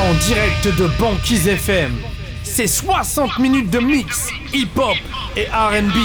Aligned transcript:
En 0.00 0.14
direct 0.14 0.68
de 0.78 0.86
Banquise 0.98 1.48
FM, 1.48 1.92
c'est 2.44 2.68
60 2.68 3.40
minutes 3.40 3.68
de 3.68 3.80
mix 3.80 4.28
hip-hop 4.52 4.96
et 5.36 5.46
RB. 5.46 5.96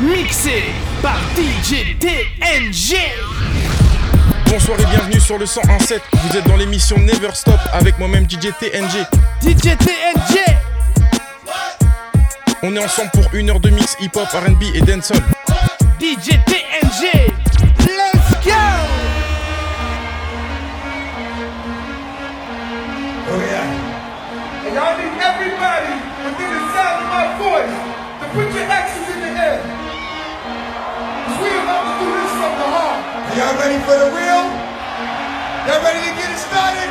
Mixé 0.00 0.62
par 1.02 1.18
DJ 1.36 1.98
TNG. 1.98 2.96
Bonsoir 4.48 4.78
et 4.78 4.86
bienvenue 4.86 5.18
sur 5.18 5.38
le 5.38 5.44
101.7. 5.44 6.00
Vous 6.12 6.36
êtes 6.36 6.46
dans 6.46 6.56
l'émission 6.56 6.96
Never 6.98 7.34
Stop 7.34 7.58
avec 7.72 7.98
moi-même 7.98 8.30
DJ 8.30 8.52
TNG. 8.60 9.04
DJ 9.42 9.76
TNG. 9.76 10.38
On 12.62 12.76
est 12.76 12.84
ensemble 12.84 13.10
pour 13.10 13.34
une 13.34 13.50
heure 13.50 13.60
de 13.60 13.70
mix 13.70 13.96
hip-hop, 14.00 14.28
RB 14.28 14.62
et 14.72 14.80
dancehall. 14.80 15.20
DJ 16.00 16.38
TNG. 16.46 17.43
Everybody 25.54 25.94
within 26.26 26.50
the 26.50 26.62
sound 26.74 26.98
of 26.98 27.08
my 27.14 27.26
voice 27.38 27.78
to 28.18 28.26
put 28.34 28.50
your 28.50 28.66
X's 28.66 29.06
in 29.14 29.20
the 29.22 29.32
air. 29.38 29.62
Cause 29.62 31.38
we 31.38 31.50
about 31.62 31.84
to 31.86 31.94
do 32.02 32.08
this 32.10 32.32
from 32.34 32.54
the 32.58 32.68
heart. 32.74 32.98
Are 33.22 33.34
y'all 33.38 33.54
ready 33.62 33.78
for 33.86 33.94
the 33.94 34.10
real? 34.10 34.44
Y'all 35.70 35.78
ready 35.86 36.02
to 36.10 36.12
get 36.18 36.26
it 36.34 36.42
started? 36.42 36.90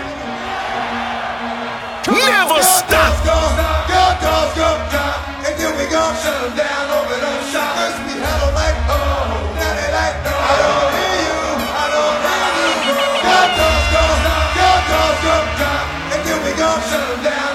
Never 2.07 2.63
stop. 2.63 3.11
Go, 3.27 3.35
go, 3.91 4.03
go, 4.23 4.35
go, 4.55 4.69
go. 4.95 5.05
And 5.43 5.53
then 5.59 5.71
we 5.75 5.83
gon' 5.91 6.15
shut 6.23 6.31
them 6.31 6.55
down, 6.55 6.87
open 6.87 7.19
up 7.19 7.43
shop. 7.51 7.67
First 7.75 7.99
we 8.07 8.15
had 8.15 8.47
them 8.47 8.55
like, 8.55 8.79
oh, 8.87 9.43
now 9.59 9.71
they 9.75 9.91
like, 9.91 10.15
no, 10.23 10.31
I 10.39 10.53
don't 10.63 10.87
hear 10.95 11.15
you, 11.19 11.39
I 11.67 11.85
don't 11.91 12.15
hear 12.31 12.47
you. 12.63 12.95
Go, 13.27 13.39
go, 13.59 13.69
go, 13.91 14.03
go, 14.55 14.71
go, 14.87 15.03
go, 15.19 15.35
go. 15.59 15.71
And 16.15 16.19
then 16.23 16.37
we 16.47 16.51
gon' 16.55 16.79
shut 16.87 17.03
them 17.11 17.19
down, 17.27 17.52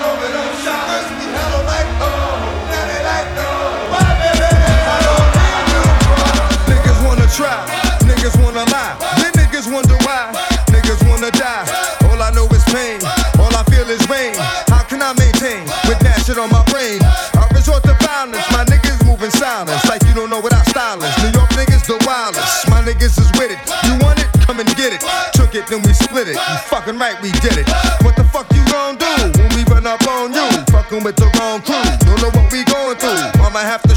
I 15.38 15.40
maintain 15.40 15.64
with 15.86 15.98
that 16.02 16.18
shit 16.26 16.38
on 16.38 16.50
my 16.50 16.66
brain? 16.66 16.98
I 17.38 17.46
resort 17.54 17.82
to 17.86 17.94
violence, 18.02 18.42
my 18.50 18.66
niggas 18.66 19.06
moving 19.06 19.30
silence 19.30 19.84
like 19.86 20.02
you 20.02 20.14
don't 20.14 20.30
know 20.30 20.40
what 20.40 20.52
our 20.52 20.64
style 20.66 20.98
is. 20.98 21.14
New 21.22 21.30
York 21.30 21.50
niggas 21.54 21.86
the 21.86 21.94
wildest, 22.06 22.66
my 22.66 22.82
niggas 22.82 23.14
is 23.18 23.30
with 23.38 23.54
it. 23.54 23.60
You 23.86 23.94
want 24.02 24.18
it? 24.18 24.26
Come 24.42 24.58
and 24.58 24.68
get 24.74 24.90
it. 24.90 25.02
Took 25.38 25.54
it, 25.54 25.66
then 25.70 25.82
we 25.86 25.92
split 25.94 26.26
it. 26.26 26.34
You 26.34 26.56
fucking 26.66 26.98
right, 26.98 27.14
we 27.22 27.30
did 27.38 27.54
it. 27.54 27.68
What 28.02 28.16
the 28.16 28.24
fuck 28.24 28.50
you 28.50 28.64
gon' 28.66 28.98
do 28.98 29.06
when 29.38 29.50
we 29.54 29.62
run 29.70 29.86
up 29.86 30.02
on 30.08 30.34
you? 30.34 30.46
Fucking 30.74 31.04
with 31.04 31.14
the 31.14 31.30
wrong 31.38 31.62
crew. 31.62 31.78
Don't 32.02 32.18
know 32.18 32.32
what 32.34 32.50
we 32.50 32.64
going 32.64 32.98
through. 32.98 33.20
I'ma 33.38 33.62
have 33.62 33.82
to 33.86 33.87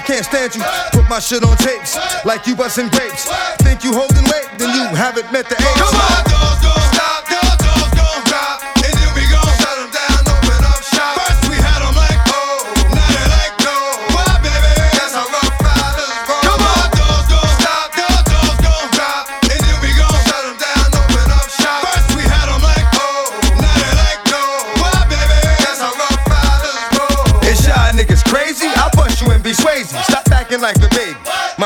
I 0.00 0.02
can't 0.02 0.24
stand 0.24 0.54
you. 0.54 0.62
Put 0.92 1.10
my 1.10 1.18
shit 1.18 1.44
on 1.44 1.58
tapes 1.58 1.94
like 2.24 2.46
you 2.46 2.56
busting 2.56 2.88
grapes. 2.88 3.28
Think 3.60 3.84
you 3.84 3.92
holding 3.92 4.24
weight, 4.24 4.48
then 4.56 4.74
you 4.74 4.96
haven't 4.96 5.30
met 5.30 5.46
the 5.46 5.56
age. 5.56 5.76
Come 5.76 5.94
on, 5.94 6.29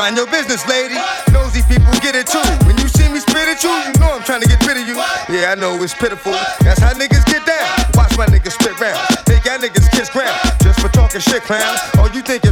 Mind 0.05 0.17
your 0.17 0.29
business, 0.29 0.61
lady. 0.69 0.93
Nosy 1.33 1.65
people 1.65 1.89
get 1.97 2.13
it 2.13 2.29
too. 2.29 2.37
When 2.69 2.77
you 2.77 2.85
see 2.93 3.09
me 3.09 3.17
spit 3.17 3.49
at 3.49 3.57
you, 3.65 3.73
you 3.73 3.93
know 3.97 4.13
I'm 4.13 4.21
trying 4.21 4.41
to 4.41 4.47
get 4.47 4.61
rid 4.61 4.77
of 4.77 4.85
you. 4.85 4.93
Yeah, 5.33 5.49
I 5.49 5.55
know 5.57 5.81
it's 5.81 5.97
pitiful. 5.97 6.31
That's 6.61 6.77
how 6.77 6.93
niggas 6.93 7.25
get 7.25 7.41
down. 7.41 7.65
Watch 7.97 8.13
my 8.13 8.29
niggas 8.29 8.53
spit 8.53 8.77
round. 8.77 9.01
Make 9.25 9.41
y'all 9.49 9.57
niggas 9.57 9.89
kiss 9.89 10.13
ground. 10.13 10.37
Just 10.61 10.77
for 10.77 10.89
talking 10.93 11.21
shit, 11.21 11.41
clown. 11.41 11.65
Oh, 11.97 12.05
you 12.13 12.21
think 12.21 12.44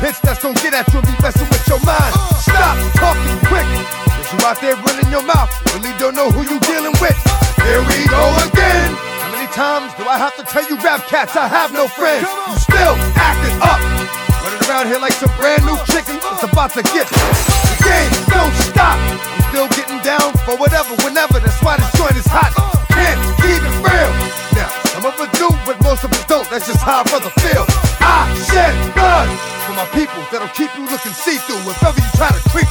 hits 0.00 0.18
that's 0.20 0.42
gonna 0.42 0.56
get 0.64 0.72
at 0.72 0.88
you 0.92 0.98
and 0.98 1.06
be 1.06 1.14
messing 1.20 1.46
with 1.52 1.64
your 1.68 1.80
mind. 1.84 2.12
Stop 2.40 2.76
talking 2.96 3.36
quick. 3.46 3.68
Cause 4.08 4.28
you 4.32 4.38
out 4.48 4.58
there 4.64 4.76
running 4.80 5.08
your 5.12 5.22
mouth. 5.22 5.52
Really 5.76 5.92
don't 6.00 6.16
know 6.16 6.32
who 6.32 6.42
you 6.48 6.58
dealing 6.64 6.96
with. 6.98 7.16
Here 7.60 7.84
we 7.84 8.08
go 8.08 8.24
again. 8.48 8.96
How 9.20 9.30
many 9.30 9.46
times 9.52 9.92
do 10.00 10.08
I 10.08 10.16
have 10.16 10.34
to 10.40 10.44
tell 10.48 10.64
you 10.64 10.80
rap 10.80 11.04
cats 11.06 11.36
I 11.36 11.46
have 11.46 11.72
no 11.76 11.86
friends? 11.86 12.24
You 12.24 12.56
still 12.56 12.96
acting 13.14 13.56
up. 13.60 13.80
Running 14.40 14.62
around 14.64 14.86
here 14.88 14.98
like 14.98 15.12
some 15.12 15.30
brand 15.36 15.68
new 15.68 15.76
chicken. 15.92 16.16
It's 16.16 16.44
about 16.48 16.72
to 16.80 16.82
get. 16.82 17.04
The 17.04 17.76
game 17.84 18.12
don't 18.32 18.56
stop. 18.72 18.96
I'm 18.96 19.44
still 19.52 19.68
getting 19.76 20.00
down 20.00 20.32
for 20.48 20.56
whatever, 20.56 20.96
whenever. 21.04 21.38
That's 21.38 21.60
why 21.60 21.76
this 21.76 21.92
joint 22.00 22.16
is 22.16 22.26
hot. 22.26 22.56
Can't 22.88 23.20
keep 23.44 23.60
it 23.60 23.76
real. 23.84 24.12
Now, 24.56 24.72
some 24.96 25.04
of 25.04 25.14
it 25.20 25.30
do, 25.36 25.52
but 25.68 25.76
most 25.84 26.04
of 26.04 26.12
it 26.12 26.24
don't. 26.26 26.48
That's 26.48 26.66
just 26.66 26.80
how 26.80 27.00
I 27.00 27.04
brother 27.04 27.30
feel. 27.44 27.69
For 28.94 29.74
my 29.74 29.86
people 29.92 30.22
that'll 30.30 30.48
keep 30.54 30.70
you 30.76 30.84
looking 30.86 31.12
see-through. 31.12 31.62
If 31.68 31.82
ever 31.82 32.00
you 32.00 32.10
try 32.16 32.30
to 32.30 32.42
creep 32.50 32.69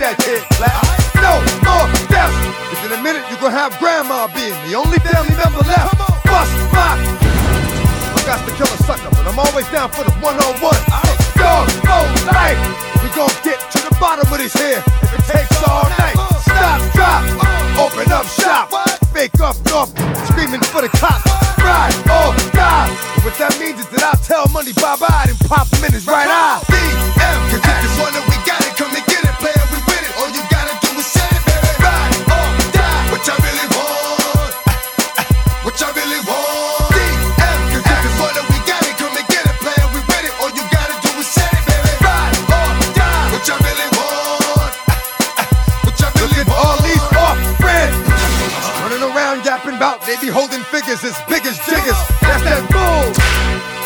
that 0.00 0.16
kid 0.24 0.40
black. 0.56 0.80
No 1.20 1.36
more 1.60 1.84
death. 2.08 2.32
Cause 2.72 2.80
in 2.88 2.92
a 2.96 3.00
minute 3.04 3.20
you 3.28 3.36
gonna 3.36 3.52
have 3.52 3.76
grandma 3.76 4.32
being 4.32 4.56
the 4.64 4.72
only 4.72 4.96
family 5.04 5.36
member 5.36 5.60
left. 5.68 5.92
Bust 6.24 6.52
my. 6.72 6.96
I 6.96 8.20
got 8.24 8.40
to 8.48 8.52
kill 8.56 8.68
a 8.68 8.78
sucker, 8.88 9.12
but 9.12 9.28
I'm 9.28 9.36
always 9.36 9.68
down 9.68 9.92
for 9.92 10.04
the 10.08 10.12
one-on-one. 10.24 10.82
Dog, 11.36 11.68
oh, 11.68 11.84
no 11.84 11.98
life. 12.32 12.60
We 13.04 13.12
gon' 13.12 13.32
get 13.44 13.60
to 13.76 13.78
the 13.84 13.92
bottom 14.00 14.24
of 14.24 14.38
this 14.40 14.56
here 14.56 14.80
if 14.80 15.10
it 15.12 15.24
takes 15.28 15.56
all 15.68 15.84
night. 16.00 16.16
Stop, 16.48 16.80
drop, 16.96 17.22
open 17.76 18.08
up 18.08 18.24
shop. 18.24 18.72
Fake 19.12 19.36
up 19.44 19.56
north, 19.68 19.92
screaming 20.32 20.64
for 20.72 20.80
the 20.80 20.92
cops. 20.96 21.28
Ride 21.60 21.92
or 22.08 22.32
die. 22.56 22.88
What 23.20 23.36
that 23.36 23.52
means 23.60 23.76
is 23.80 23.88
that 23.92 24.00
I'll 24.00 24.20
tell 24.24 24.48
money 24.48 24.72
bye-bye 24.80 25.28
and 25.28 25.36
pop 25.44 25.68
him 25.68 25.84
in 25.84 25.92
his 25.92 26.08
right 26.08 26.24
eye. 26.24 26.64
BM, 26.72 27.36
cause 27.52 27.60
it's 27.60 27.84
the 27.84 28.00
one 28.00 28.12
that 28.16 28.24
we 28.24 28.36
got. 28.48 28.59
They 50.10 50.18
be 50.18 50.26
holding 50.26 50.58
figures 50.74 51.04
as 51.04 51.14
big 51.28 51.46
as 51.46 51.54
jiggers. 51.70 51.94
That's 52.18 52.42
that 52.42 52.66
bull. 52.74 53.14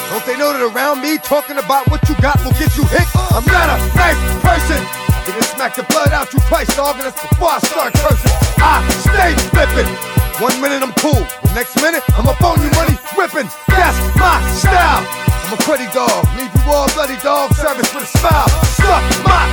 Don't 0.08 0.24
they 0.24 0.40
know 0.40 0.56
that 0.56 0.64
around 0.72 1.02
me 1.02 1.18
talking 1.18 1.58
about 1.58 1.84
what 1.90 2.00
you 2.08 2.16
got 2.16 2.40
will 2.40 2.56
get 2.56 2.72
you 2.80 2.84
hit? 2.88 3.04
I'm 3.28 3.44
not 3.44 3.68
a 3.68 3.76
nice 3.92 4.16
person. 4.40 4.80
Nigga 5.28 5.44
smack 5.52 5.76
the 5.76 5.82
blood 5.82 6.16
out 6.16 6.32
you 6.32 6.40
twice, 6.48 6.74
dog, 6.76 6.96
and 6.96 7.04
that's 7.04 7.20
before 7.20 7.50
I 7.52 7.58
start 7.68 7.92
cursing. 8.00 8.32
I 8.56 8.80
stay 9.04 9.36
flippin'. 9.52 10.23
One 10.42 10.58
minute 10.60 10.82
I'm 10.82 10.90
cool, 10.98 11.22
the 11.46 11.52
next 11.54 11.78
minute 11.78 12.02
I'm 12.18 12.26
up 12.26 12.42
on 12.42 12.58
you 12.58 12.66
money 12.74 12.98
ripping. 13.14 13.46
That's 13.70 13.94
my 14.18 14.42
style. 14.58 15.06
I'm 15.06 15.54
a 15.54 15.60
pretty 15.62 15.86
dog, 15.94 16.26
leave 16.34 16.50
you 16.50 16.64
all 16.74 16.90
bloody 16.90 17.14
dog 17.22 17.54
service 17.54 17.86
with 17.94 18.02
a 18.02 18.10
smile. 18.18 18.50
Suck 18.74 19.04
my. 19.22 19.46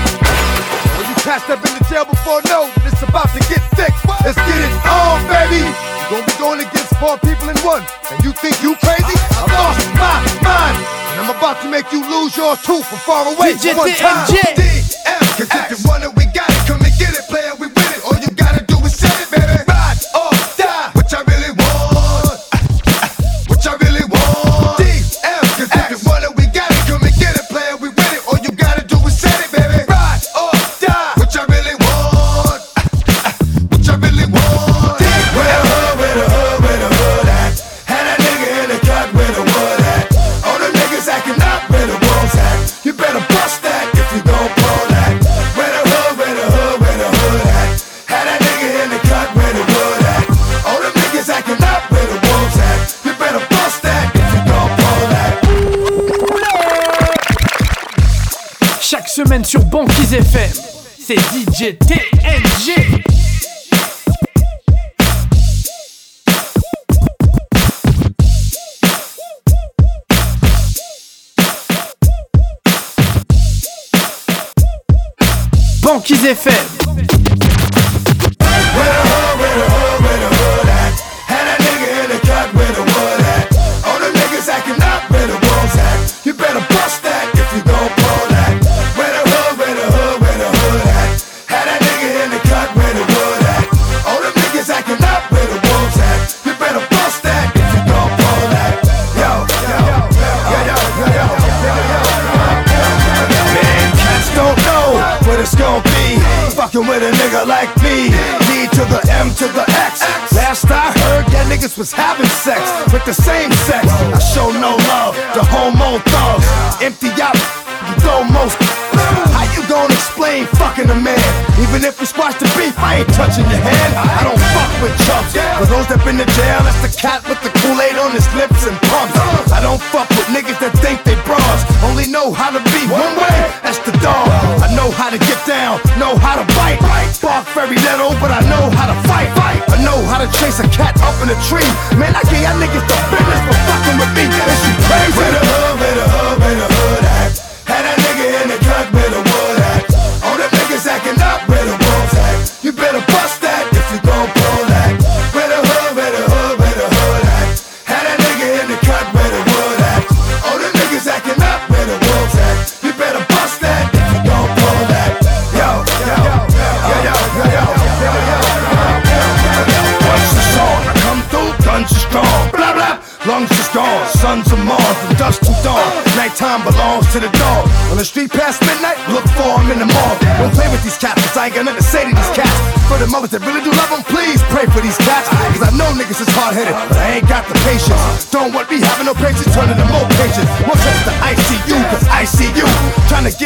When 0.98 1.06
you 1.06 1.14
passed 1.22 1.54
up 1.54 1.62
in 1.62 1.78
the 1.78 1.86
jail 1.86 2.10
before, 2.10 2.42
know 2.50 2.66
that 2.66 2.90
it's 2.90 3.06
about 3.06 3.30
to 3.30 3.42
get 3.46 3.62
thick. 3.78 3.94
Let's 4.26 4.42
get 4.42 4.58
it 4.58 4.74
on, 4.90 5.22
baby. 5.30 5.62
You 5.62 6.18
gonna 6.18 6.26
be 6.26 6.34
going 6.42 6.60
against 6.66 6.98
four 6.98 7.14
people 7.22 7.54
in 7.54 7.58
one, 7.62 7.86
and 8.10 8.18
you 8.26 8.34
think 8.34 8.58
you 8.66 8.74
crazy? 8.82 9.18
I 9.38 9.46
lost 9.54 9.86
my 10.02 10.18
mind, 10.42 10.82
and 10.82 11.18
I'm 11.22 11.30
about 11.30 11.62
to 11.62 11.70
make 11.70 11.94
you 11.94 12.02
lose 12.10 12.34
yours 12.34 12.58
too 12.66 12.82
from 12.82 12.98
far 13.06 13.30
away. 13.30 13.54
One 13.54 13.94
time. 14.02 14.26
DMX, 14.34 15.46
if 15.46 15.78
you 15.78 15.78
want 15.86 16.10
it, 16.10 16.12
we 16.18 16.26
got 16.34 16.50
it. 16.50 16.62
Come 16.66 16.82
and 16.82 16.96
get 16.98 17.14
it, 17.14 17.30
player, 17.30 17.54
we 17.62 17.70
win 17.70 17.90
it. 17.94 18.02
All 18.02 18.18
you 18.18 18.34
got. 18.34 18.41
semaine 59.32 59.46
sur 59.46 59.64
Banquise 59.64 60.14
FM. 60.14 60.52
C'est 61.00 61.16
DJ 61.16 61.78
TNG. 61.78 63.02
Banquise 75.82 76.26
FM. 76.26 76.91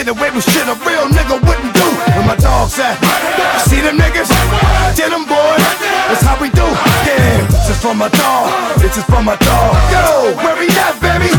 get 0.05 0.17
away 0.17 0.29
with 0.29 0.45
shit 0.45 0.67
a 0.69 0.77
real 0.85 1.09
nigga 1.09 1.33
wouldn't 1.41 1.73
do. 1.73 1.87
Where 2.13 2.25
my 2.29 2.37
dogs 2.37 2.77
at? 2.77 2.93
You 3.01 3.61
see 3.65 3.81
them 3.81 3.97
niggas? 3.97 4.29
Did 4.93 5.09
them 5.09 5.25
boys? 5.25 5.65
That's 6.05 6.21
how 6.21 6.37
we 6.37 6.49
do. 6.53 6.67
Yeah, 7.09 7.41
this 7.49 7.73
is 7.73 7.81
for 7.81 7.95
my 7.95 8.09
dog. 8.09 8.53
This 8.77 8.97
is 8.97 9.05
for 9.05 9.21
my 9.25 9.35
dog. 9.41 9.73
Yo, 9.89 10.37
where 10.37 10.57
we 10.61 10.69
at, 10.77 10.93
baby? 11.01 11.33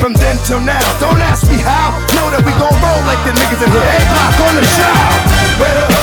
From 0.00 0.14
then 0.14 0.40
till 0.48 0.60
now, 0.60 0.80
don't 1.00 1.20
ask 1.20 1.44
me 1.52 1.60
how. 1.60 1.92
Know 2.16 2.32
that 2.32 2.40
we 2.40 2.52
gon' 2.56 2.72
roll 2.80 3.00
like 3.04 3.20
the 3.28 3.32
niggas 3.36 3.60
in 3.60 3.68
here. 3.68 3.88
Eight 3.92 4.08
block 4.08 4.40
on 4.40 4.54
the 4.56 4.64
show. 4.64 4.94
Where 5.60 5.74
the 5.76 5.99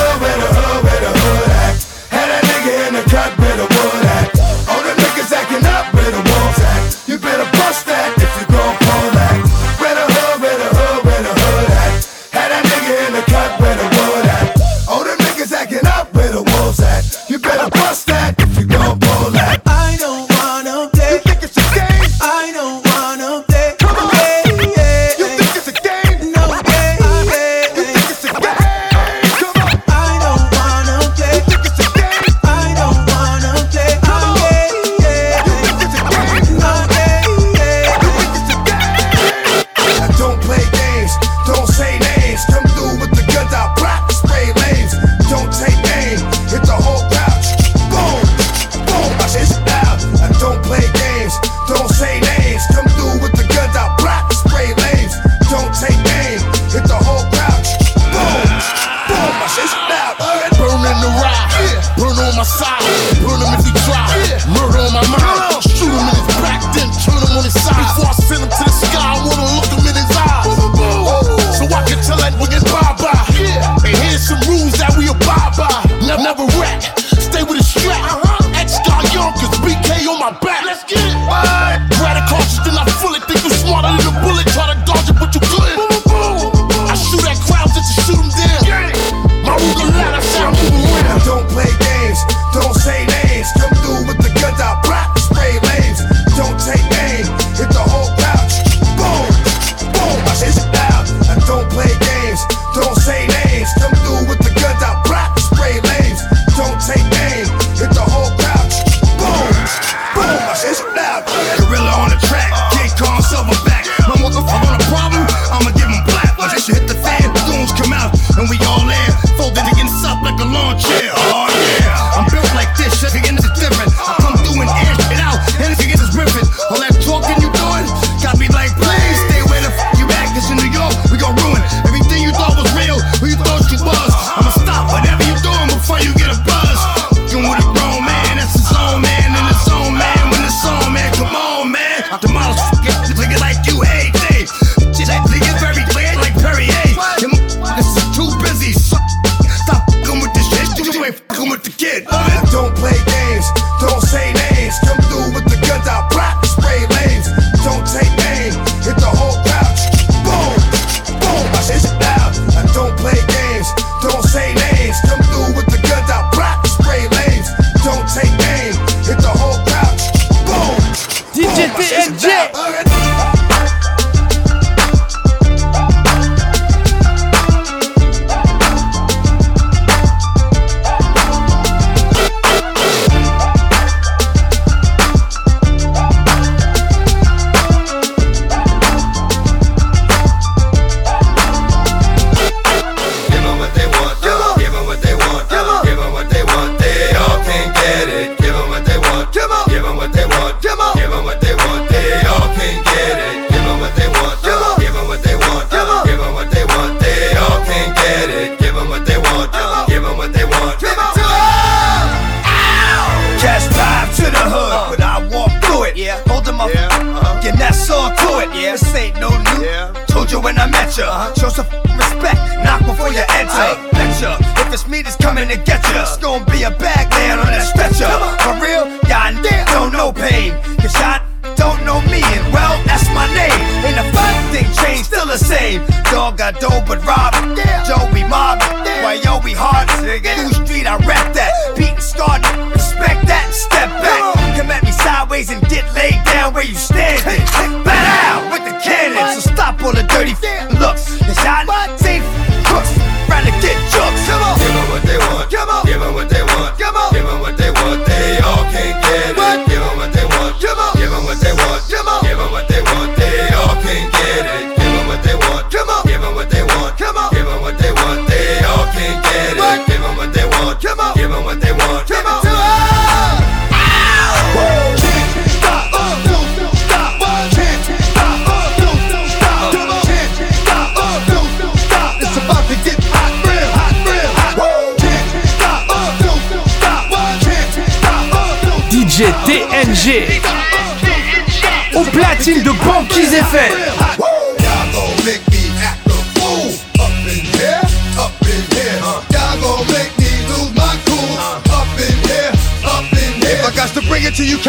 show 221.50 221.64
respect. 221.96 222.38
Knock 222.64 222.80
before 222.86 223.10
you 223.10 223.24
enter. 223.30 223.68
Lecture, 223.92 224.36
if 224.60 224.72
it's 224.72 224.86
me 224.86 225.02
that's 225.02 225.16
coming 225.16 225.48
to 225.48 225.56
get 225.56 225.82
you. 225.87 225.87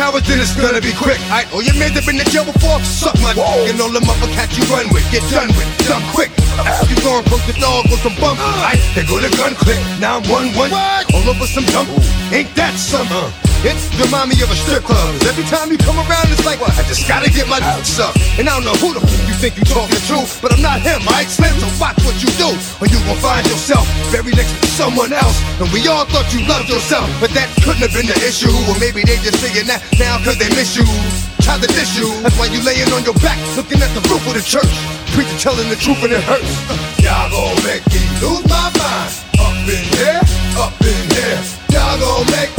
hours, 0.09 0.23
then 0.25 0.39
it's 0.41 0.55
gonna 0.55 0.81
be 0.81 0.93
quick. 0.93 1.19
I 1.29 1.45
owe 1.53 1.59
oh, 1.59 1.61
your 1.61 1.77
man's 1.77 1.93
been 2.05 2.17
in 2.17 2.25
jail 2.33 2.45
before, 2.45 2.81
suck 2.81 3.13
my 3.21 3.33
dick. 3.33 3.69
And 3.69 3.81
all 3.81 3.93
them 3.93 4.09
other 4.09 4.31
cats 4.33 4.57
you 4.57 4.65
run 4.73 4.89
with, 4.89 5.05
get 5.11 5.21
done 5.29 5.49
with, 5.53 5.69
done 5.85 6.01
quick. 6.13 6.31
After 6.57 6.89
you 6.89 6.97
gone, 7.05 7.23
broke 7.29 7.45
the 7.45 7.53
dog 7.61 7.85
on 7.85 7.97
some 8.01 8.15
bump. 8.17 8.39
I, 8.41 8.75
they 8.95 9.05
go 9.05 9.21
to 9.21 9.29
gun 9.37 9.53
click, 9.55 9.79
now 9.99 10.17
I'm 10.17 10.25
one 10.29 10.49
one. 10.57 10.73
All 10.73 11.29
over 11.29 11.45
some 11.45 11.65
dump, 11.69 11.89
ain't 12.33 12.53
that 12.55 12.73
some? 12.75 13.07
Uh. 13.09 13.48
It's 13.59 13.91
the 13.99 14.07
mommy 14.07 14.39
of 14.39 14.47
a 14.47 14.55
strip 14.55 14.87
club. 14.87 15.19
Every 15.27 15.43
time 15.51 15.67
you 15.67 15.75
come 15.75 15.99
around, 15.99 16.31
it's 16.31 16.47
like, 16.47 16.63
well, 16.63 16.71
I 16.79 16.83
just 16.87 17.03
gotta 17.11 17.27
get 17.27 17.43
my 17.51 17.59
dick 17.59 17.83
up. 17.99 18.15
And 18.39 18.47
I 18.47 18.55
don't 18.55 18.63
know 18.63 18.77
who 18.79 18.95
the 18.95 19.03
fuck 19.03 19.19
you 19.27 19.35
think 19.35 19.59
you 19.59 19.67
talking 19.67 19.99
to, 19.99 20.23
but 20.39 20.55
I'm 20.55 20.63
not 20.63 20.79
him. 20.79 21.03
I 21.11 21.27
explain, 21.27 21.51
so 21.59 21.67
watch 21.75 21.99
what 22.07 22.15
you 22.23 22.31
do, 22.39 22.55
or 22.79 22.87
you 22.87 22.95
gon' 23.03 23.19
find 23.19 23.43
yourself 23.51 23.83
very 24.15 24.31
next 24.31 24.55
to 24.63 24.67
someone 24.79 25.11
else. 25.11 25.35
And 25.59 25.67
we 25.75 25.83
all 25.91 26.07
thought 26.07 26.31
you 26.31 26.39
loved 26.47 26.71
yourself, 26.71 27.03
but 27.19 27.35
that 27.35 27.51
couldn't 27.59 27.83
have 27.83 27.91
been 27.91 28.07
the 28.07 28.15
issue. 28.23 28.55
Or 28.71 28.79
maybe 28.79 29.03
they 29.03 29.19
just 29.19 29.43
saying 29.43 29.67
that 29.67 29.83
now 29.99 30.15
cause 30.23 30.39
they 30.39 30.47
miss 30.55 30.79
you. 30.79 30.87
Try 31.43 31.59
to 31.59 31.67
diss 31.67 31.99
you, 31.99 32.07
that's 32.23 32.39
why 32.39 32.47
you 32.47 32.63
laying 32.63 32.87
on 32.95 33.03
your 33.03 33.17
back, 33.19 33.35
looking 33.59 33.83
at 33.83 33.91
the 33.91 33.99
roof 34.07 34.23
of 34.23 34.39
the 34.39 34.43
church. 34.43 34.71
Preacher 35.11 35.35
telling 35.35 35.67
the 35.67 35.75
truth 35.75 35.99
and 35.99 36.15
it 36.15 36.23
hurts. 36.23 36.47
Y'all 37.03 37.27
gon' 37.27 37.59
make 37.67 37.83
me 37.91 37.99
lose 38.23 38.47
my 38.47 38.71
mind. 38.79 39.11
Up 39.35 39.51
in 39.67 39.83
here, 39.99 40.23
up 40.55 40.79
in 40.79 41.03
here. 41.11 41.43
Y'all 41.75 41.99
gon' 41.99 42.23
make 42.31 42.58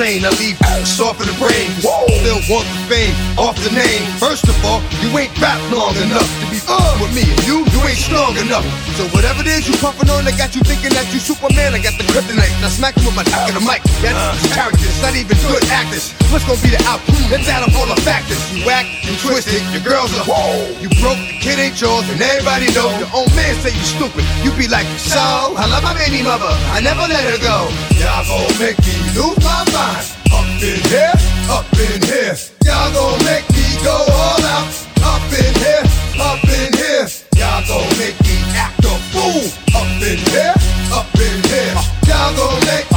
chain. 0.00 0.24
I 0.24 0.32
leave 0.40 0.56
soft 0.88 1.20
in 1.20 1.28
the 1.28 1.36
brain. 1.36 1.68
Still 1.76 2.40
want 2.48 2.64
the 2.64 2.80
fame 2.88 3.12
off 3.36 3.56
the 3.60 3.68
name. 3.76 4.00
First 4.16 4.48
of 4.48 4.56
all, 4.64 4.80
you 5.04 5.12
ain't 5.20 5.32
rap 5.36 5.60
long 5.68 5.92
enough 6.00 6.24
to 6.40 6.46
be 6.48 6.56
fun 6.56 6.80
with 7.04 7.12
me. 7.12 7.28
And 7.28 7.40
you, 7.44 7.68
you 7.68 7.80
ain't 7.84 8.00
strong 8.00 8.32
enough. 8.40 8.64
So 8.96 9.04
whatever 9.12 9.44
it 9.44 9.52
is 9.52 9.68
you 9.68 9.76
puffin' 9.76 10.08
on, 10.08 10.24
I 10.24 10.32
got 10.32 10.56
you 10.56 10.64
thinking 10.64 10.96
that 10.96 11.12
you 11.12 11.20
Superman. 11.20 11.76
I 11.76 11.84
got 11.84 12.00
the 12.00 12.08
kryptonite. 12.08 12.52
Now 12.64 12.72
smack 12.72 12.96
you 12.96 13.04
with 13.04 13.16
my 13.16 13.28
dick 13.28 13.44
in 13.52 13.54
the 13.60 13.64
mic. 13.64 13.84
That's 14.00 14.16
uh, 14.16 14.32
characters, 14.56 14.96
not 15.04 15.12
even 15.12 15.36
good 15.44 15.64
actors. 15.68 16.16
What's 16.32 16.48
gonna 16.48 16.64
be 16.64 16.72
the 16.72 16.80
outcome? 16.88 17.20
That's 17.28 17.48
out 17.52 17.68
of 17.68 17.76
all 17.76 17.88
the 17.88 18.00
factors. 18.00 18.40
You 18.56 18.64
whack, 18.64 18.88
you 19.04 19.12
twisted, 19.20 19.60
your 19.76 19.84
girls 19.84 20.08
are 20.16 20.24
whoa. 20.24 20.64
You 20.80 20.88
broke, 20.96 21.20
the 21.20 21.36
kid 21.44 21.60
ain't 21.60 21.76
yours, 21.76 22.08
and 22.08 22.16
everybody 22.16 22.72
knows. 22.72 22.96
Your 22.96 23.12
own 23.12 23.28
man 23.36 23.52
say 23.60 23.76
you 23.76 23.84
stupid. 23.84 24.24
You 24.40 24.48
be 24.56 24.64
like, 24.64 24.88
so 24.96 25.20
I 25.60 25.68
love 25.68 25.84
my 25.84 25.92
baby 25.92 26.24
mother. 26.24 26.48
I 26.72 26.80
never 26.80 27.04
let 27.04 27.20
her 27.28 27.40
go. 27.44 27.68
Y'all 28.00 28.24
gon' 28.24 28.48
make 28.56 28.80
me 28.80 28.96
lose 29.12 29.36
my 29.44 29.60
mind. 29.76 29.89
Up 29.90 30.46
in 30.62 30.80
here, 30.88 31.12
up 31.50 31.66
in 31.74 32.02
here. 32.02 32.36
Y'all 32.64 32.92
gon' 32.92 33.18
make 33.24 33.48
me 33.50 33.66
go 33.82 33.90
all 33.90 34.44
out. 34.44 34.70
Up 35.02 35.22
in 35.34 35.54
here, 35.58 35.82
up 36.20 36.44
in 36.44 36.72
here. 36.78 37.08
Y'all 37.34 37.62
gon' 37.66 37.98
make 37.98 38.20
me 38.22 38.36
act 38.54 38.84
a 38.84 38.94
fool. 39.10 39.50
Up 39.74 39.90
in 40.02 40.18
here, 40.30 40.54
up 40.92 41.12
in 41.18 41.42
here. 41.50 41.74
Y'all 42.06 42.36
gon' 42.36 42.60
make 42.66 42.89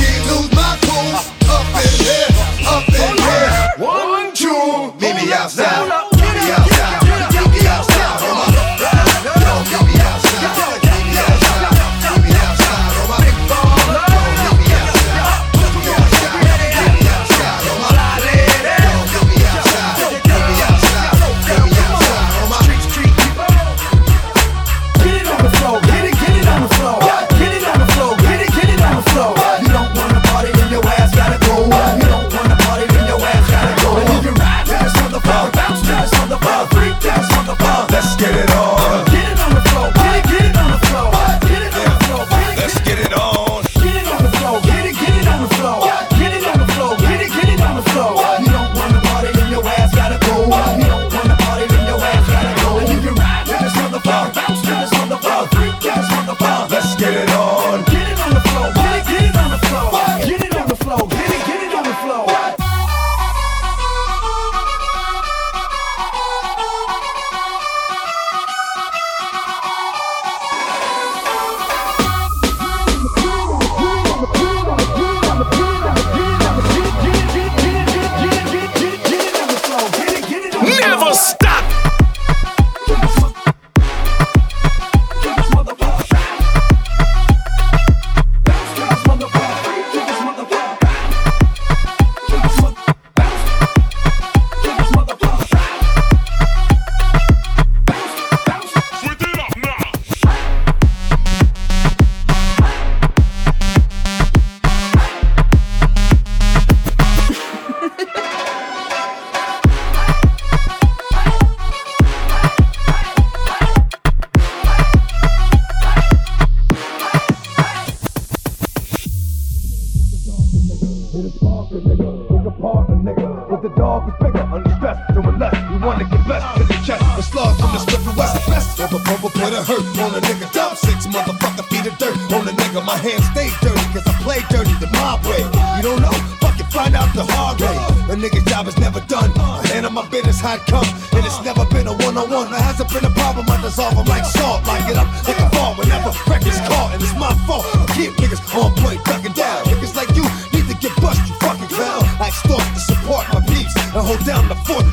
handle 139.67 139.91
my 139.91 140.07
business 140.09 140.39
how 140.39 140.55
it 140.55 140.65
come. 140.65 140.87
And 141.13 141.25
it's 141.25 141.41
never 141.43 141.65
been 141.65 141.87
a 141.87 141.93
one 141.93 142.17
on 142.17 142.29
one. 142.29 142.51
There 142.51 142.59
hasn't 142.59 142.89
been 142.91 143.05
a 143.05 143.13
problem, 143.13 143.49
I 143.49 143.61
dissolve 143.61 143.95
them 143.95 144.05
like 144.05 144.25
salt. 144.25 144.65
Like 144.67 144.89
it 144.89 144.97
up 144.97 145.07
like 145.27 145.39
a 145.39 145.49
fall 145.55 145.75
whenever 145.75 146.11
records 146.27 146.59
caught. 146.67 146.93
And 146.93 147.01
it's 147.01 147.15
my 147.15 147.33
fault. 147.47 147.65
Keep 147.95 148.19
niggas 148.21 148.43
on 148.53 148.71
point, 148.83 149.03
ducking 149.05 149.33
down. 149.33 149.65
Niggas 149.65 149.95
like 149.95 150.11
you 150.15 150.23
need 150.53 150.67
to 150.69 150.77
get 150.77 150.93
bust, 151.01 151.19
you 151.27 151.35
fucking 151.41 151.69
clown. 151.69 152.03
I 152.19 152.27
extort 152.27 152.61
to 152.61 152.79
support 152.79 153.25
my 153.33 153.41
beats 153.47 153.75
and 153.75 154.01
hold 154.03 154.23
down 154.25 154.47
the 154.47 154.55
fort. 154.67 154.92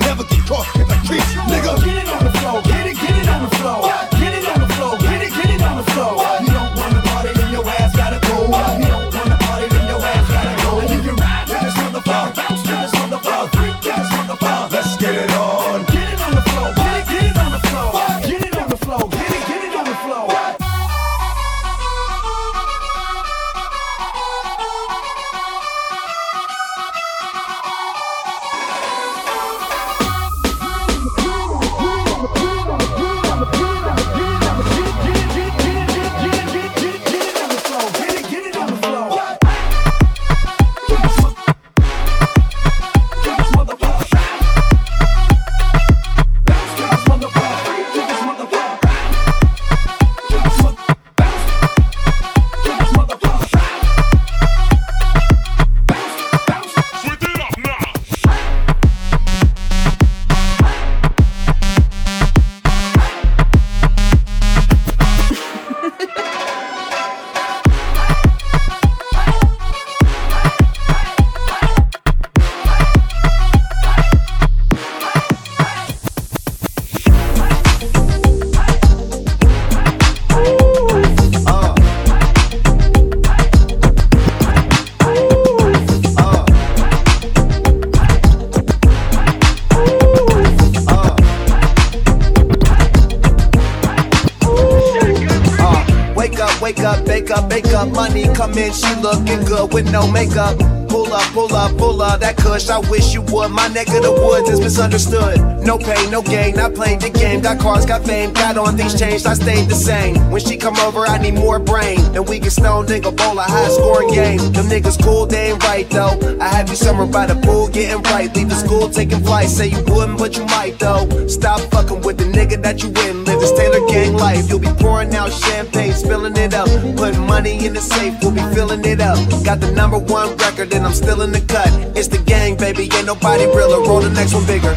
Up, 97.01 97.09
wake 97.09 97.31
up, 97.31 97.49
bake 97.49 97.67
up. 97.67 97.89
Money 97.89 98.25
come 98.35 98.57
in, 98.59 98.73
she 98.73 98.95
looking 98.97 99.45
good 99.45 99.73
with 99.73 99.91
no 99.91 100.11
makeup. 100.11 100.80
Pull 100.91 101.13
up, 101.13 101.23
pull 101.33 101.55
up, 101.55 101.77
pull 101.79 102.03
up. 102.03 102.21
That 102.21 102.37
kush, 102.37 102.69
I 102.69 102.79
wish 102.91 103.15
you 103.15 103.23
would. 103.23 103.51
My 103.51 103.69
neck 103.69 103.89
of 103.89 104.03
the 104.03 104.13
woods 104.13 104.51
is 104.51 104.61
misunderstood. 104.61 105.39
No 105.65 105.79
pain, 105.79 106.11
no 106.11 106.21
gain. 106.21 106.59
I 106.59 106.69
played 106.69 107.01
the 107.01 107.11
game. 107.11 107.41
Got 107.41 107.61
cars, 107.61 107.87
got 107.87 108.05
fame. 108.05 108.33
Got 108.33 108.59
on 108.59 108.77
things 108.77 108.99
changed. 108.99 109.27
I 109.27 109.35
stayed 109.35 109.69
the 109.69 109.75
same. 109.75 110.31
When 110.31 110.41
she 110.41 110.57
come 110.57 110.77
over, 110.79 111.07
I 111.07 111.19
need 111.19 111.35
more 111.35 111.59
brain. 111.59 112.01
And 112.17 112.29
we 112.29 112.41
can 112.41 112.51
stone 112.51 112.87
nigga 112.87 113.17
bowl 113.17 113.39
a 113.39 113.43
high 113.43 113.69
scoring 113.69 114.11
game. 114.11 114.39
Them 114.53 114.67
niggas 114.67 115.03
cool, 115.03 115.27
they 115.27 115.53
ain't 115.53 115.63
right 115.65 115.89
though. 115.91 116.19
I 116.41 116.49
have 116.49 116.69
you 116.69 116.77
summer 116.77 117.07
by 117.07 117.27
the 117.27 117.37
pool, 117.47 117.69
getting 117.69 118.03
right. 118.03 118.35
Leave 118.35 118.49
the 118.49 118.57
school, 118.57 118.91
taking 118.91 119.23
flight. 119.23 119.49
Say 119.49 119.69
you 119.69 119.83
wouldn't, 119.87 120.19
but 120.19 120.37
you 120.37 120.45
might 120.47 120.79
though. 120.79 121.07
Stop 121.29 121.61
fucking 121.71 122.01
with 122.03 122.19
the 122.19 122.25
nigga 122.25 122.61
that 122.63 122.83
you 122.83 122.89
in. 122.89 123.25
Live 123.25 123.41
this 123.41 123.53
Taylor 123.53 123.87
gang 123.89 124.15
life. 124.15 124.49
You'll 124.49 124.59
be 124.59 124.73
pouring 124.81 125.15
out 125.15 125.31
champagne, 125.31 125.93
spilling 125.93 126.37
it 126.37 126.55
up. 126.55 126.69
Putting 126.97 127.27
money 127.27 127.65
in 127.65 127.75
the 127.75 127.81
safe, 127.81 128.15
we'll 128.23 128.33
be 128.33 128.43
filling 128.55 128.85
it 128.85 129.01
up. 129.01 129.19
Got 129.45 129.61
the 129.61 129.71
number 129.73 129.99
one 129.99 130.37
record, 130.37 130.71
and 130.81 130.87
I'm 130.87 130.95
still 130.95 131.21
in 131.21 131.31
the 131.31 131.43
cut. 131.43 131.69
It's 131.95 132.09
the 132.09 132.17
gang, 132.17 132.57
baby, 132.57 132.89
ain't 132.95 133.05
nobody 133.05 133.45
realer. 133.47 133.87
Roll 133.87 134.01
the 134.01 134.09
next 134.09 134.33
one 134.33 134.47
bigger. 134.47 134.75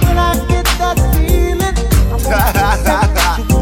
Let's 2.11 3.47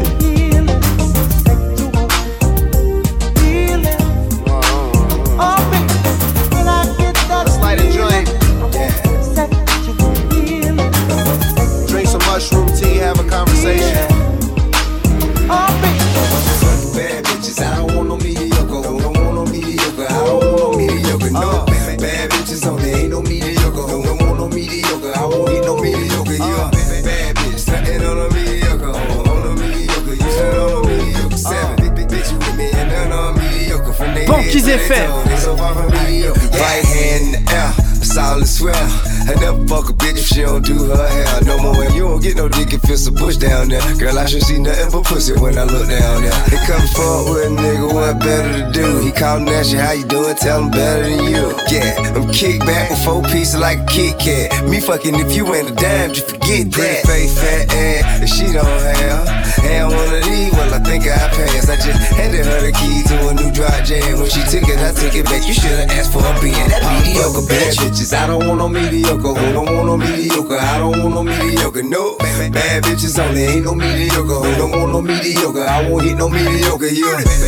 Right 36.52 36.84
hand 36.84 37.34
in 37.36 37.44
the 37.44 37.52
air, 37.52 37.72
solid 38.02 38.46
swell. 38.46 39.11
I 39.32 39.34
never 39.40 39.66
fuck 39.66 39.88
a 39.88 39.94
bitch 39.94 40.18
if 40.20 40.26
she 40.26 40.42
don't 40.42 40.62
do 40.62 40.76
her 40.92 41.08
hair 41.08 41.40
no 41.44 41.56
more. 41.62 41.84
And 41.84 41.94
you 41.94 42.02
don't 42.02 42.22
get 42.22 42.36
no 42.36 42.48
dick 42.48 42.74
if 42.74 42.84
it's 42.84 43.06
a 43.06 43.12
bush 43.12 43.36
down 43.36 43.68
there. 43.68 43.80
Girl, 43.96 44.18
I 44.18 44.26
should 44.26 44.42
see 44.42 44.58
nothing 44.58 44.92
but 44.92 45.04
pussy 45.04 45.32
when 45.40 45.56
I 45.56 45.64
look 45.64 45.88
down 45.88 46.22
there. 46.22 46.36
They 46.52 46.60
come 46.68 46.84
forward 46.92 47.32
with 47.32 47.46
a 47.46 47.62
nigga, 47.62 47.94
what 47.94 48.18
better 48.20 48.52
to 48.60 48.72
do? 48.72 49.00
He 49.00 49.10
callin' 49.10 49.48
at 49.48 49.72
you, 49.72 49.78
how 49.78 49.92
you 49.92 50.04
doing? 50.04 50.36
Tell 50.36 50.62
him 50.62 50.70
better 50.70 51.08
than 51.08 51.24
you. 51.24 51.56
Yeah, 51.72 52.12
I'm 52.12 52.28
kick 52.30 52.60
back 52.60 52.90
with 52.90 53.02
four 53.04 53.22
pieces 53.22 53.58
like 53.58 53.78
a 53.80 53.86
Kit 53.86 54.18
Kat. 54.18 54.68
Me 54.68 54.80
fucking 54.80 55.14
if 55.14 55.34
you 55.34 55.48
ain't 55.54 55.70
a 55.70 55.74
dime, 55.74 56.12
just 56.12 56.28
forget 56.28 56.70
that. 56.72 57.06
Face 57.06 57.32
fat 57.32 57.72
ass, 57.72 58.20
and 58.20 58.28
she 58.28 58.52
don't 58.52 58.66
have. 58.66 59.42
And 59.62 59.94
one 59.94 60.12
of 60.12 60.24
these, 60.24 60.50
well, 60.52 60.74
I 60.74 60.80
think 60.80 61.04
I 61.04 61.16
passed. 61.30 61.70
I 61.70 61.76
just 61.76 62.00
handed 62.18 62.46
her 62.46 62.60
the 62.66 62.72
key 62.72 63.02
to 63.06 63.28
a 63.28 63.34
new 63.34 63.50
dry 63.52 63.82
jam. 63.84 64.18
When 64.18 64.28
she 64.28 64.42
took 64.50 64.66
it, 64.68 64.78
I 64.82 64.90
took 64.90 65.14
it 65.14 65.24
back. 65.26 65.46
You 65.46 65.54
should've 65.54 65.90
asked 65.90 66.12
for 66.12 66.18
a 66.18 66.32
being 66.42 66.58
that 66.66 66.82
mediocre 66.82 67.46
bitch. 67.46 67.78
bitches, 67.78 68.12
I 68.12 68.26
don't 68.26 68.46
want 68.46 68.58
no 68.58 68.68
mediocre. 68.68 69.21
Who 69.28 69.52
don't 69.52 69.66
want 69.74 69.86
no 69.86 69.96
mediocre? 69.96 70.58
I 70.58 70.78
don't 70.78 70.98
want 71.02 71.14
no 71.14 71.22
mediocre. 71.22 71.82
No, 71.82 72.16
bad 72.18 72.82
bitches 72.82 73.18
only 73.22 73.42
ain't 73.42 73.64
no 73.64 73.74
mediocre. 73.74 74.34
Who 74.34 74.56
don't 74.56 74.70
want 74.72 74.92
no 74.92 75.00
mediocre? 75.00 75.62
I 75.62 75.88
won't 75.88 76.04
hit 76.04 76.16
no 76.18 76.28
mediocre. 76.28 76.86
You 76.88 77.06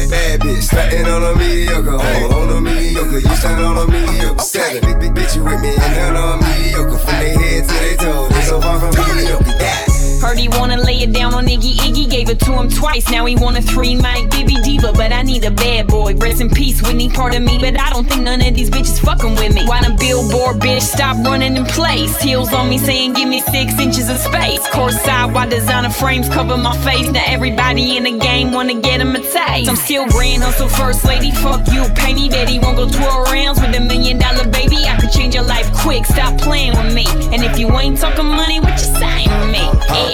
bad 0.09 0.41
bitch, 0.41 0.63
stunting 0.63 1.07
on 1.07 1.23
a 1.23 1.37
mediocre. 1.37 1.91
On, 1.91 2.33
on 2.33 2.57
a 2.57 2.61
mediocre, 2.61 3.19
you 3.19 3.37
stand 3.37 3.65
on 3.65 3.79
a 3.79 3.91
mediocre. 3.91 4.43
Seven 4.43 4.83
big, 4.83 5.01
big 5.01 5.13
bitch, 5.15 5.37
you 5.37 5.45
with 5.45 5.61
me 5.61 5.71
and 5.71 6.15
none 6.15 6.17
on 6.17 6.43
a 6.43 6.47
mediocre. 6.47 6.99
From 6.99 7.19
their 7.19 7.39
head 7.39 7.69
to 7.69 7.75
their 7.75 7.97
toes, 7.97 8.29
they 8.31 8.43
so 8.43 8.61
far 8.61 8.79
from 8.79 9.17
mediocre. 9.17 9.45
Yeah. 9.59 9.93
Heard 10.25 10.39
he 10.39 10.49
wanna 10.49 10.79
lay 10.79 11.03
it 11.03 11.13
down 11.13 11.35
on 11.35 11.45
Iggy 11.47 11.75
Iggy, 11.87 12.09
gave 12.09 12.31
it 12.31 12.41
to 12.41 12.53
him 12.53 12.71
twice. 12.71 13.11
Now 13.11 13.27
he 13.27 13.37
want 13.37 13.59
a 13.59 13.63
three 13.63 13.95
mic 13.95 14.31
Diva, 14.65 14.93
but 14.95 15.13
I 15.13 15.21
need 15.21 15.45
a 15.45 15.51
bad 15.51 15.89
boy. 15.89 16.15
Rest 16.17 16.41
in 16.41 16.49
peace, 16.49 16.81
Whitney, 16.83 17.11
part 17.11 17.35
of 17.35 17.43
me, 17.43 17.59
but 17.59 17.79
I 17.79 17.91
don't 17.91 18.09
think 18.09 18.23
none 18.23 18.41
of 18.41 18.55
these 18.55 18.71
bitches 18.71 18.99
fucking 18.99 19.35
with 19.35 19.55
me. 19.55 19.67
Why 19.67 19.83
the 19.83 19.95
billboard 19.95 20.57
bitch 20.57 20.81
stop 20.81 21.17
running 21.27 21.59
in 21.59 21.67
place? 21.67 22.19
Heels 22.19 22.55
on 22.55 22.71
me 22.71 22.79
saying 22.79 23.13
give 23.13 23.29
me 23.29 23.41
six 23.41 23.79
inches 23.79 24.09
of 24.09 24.17
space. 24.17 24.67
Course 24.69 24.99
side, 25.03 25.35
why 25.35 25.47
designer 25.47 25.91
frames 25.91 26.31
cover 26.31 26.57
my 26.57 26.75
face? 26.79 27.11
Now 27.11 27.25
everybody 27.27 27.99
in 27.99 28.05
the 28.05 28.19
game 28.19 28.53
wanna 28.53 28.81
get 28.81 29.03
him 29.03 29.15
a 29.15 29.21
taste. 29.21 29.69
I'm 29.69 29.77
still 29.77 30.07
grand 30.09 30.43
hustle 30.43 30.69
first 30.69 31.05
lady, 31.05 31.31
fuck 31.31 31.69
you, 31.71 31.85
pay 31.95 32.15
me 32.15 32.31
Betty. 32.31 32.59
Won't 32.59 32.79
go 32.79 32.89
12 32.89 33.33
rounds 33.33 33.61
with 33.61 33.77
a 33.77 33.81
million 33.81 34.17
dollar 34.17 34.49
baby. 34.49 34.89
I 34.89 34.97
could 34.99 35.13
change 35.13 35.35
your 35.35 35.45
life 35.45 35.71
quick, 35.75 36.07
stop 36.07 36.41
playing 36.41 36.73
with 36.73 36.95
me. 36.95 37.07
And 37.35 37.45
if 37.45 37.59
you 37.59 37.69
ain't 37.79 37.99
talking 37.99 38.25
money, 38.25 38.61
what 38.61 38.73
you 38.81 38.89
saying 38.97 39.29
to 39.29 39.47
me? 39.53 39.65
Yeah. 39.93 40.13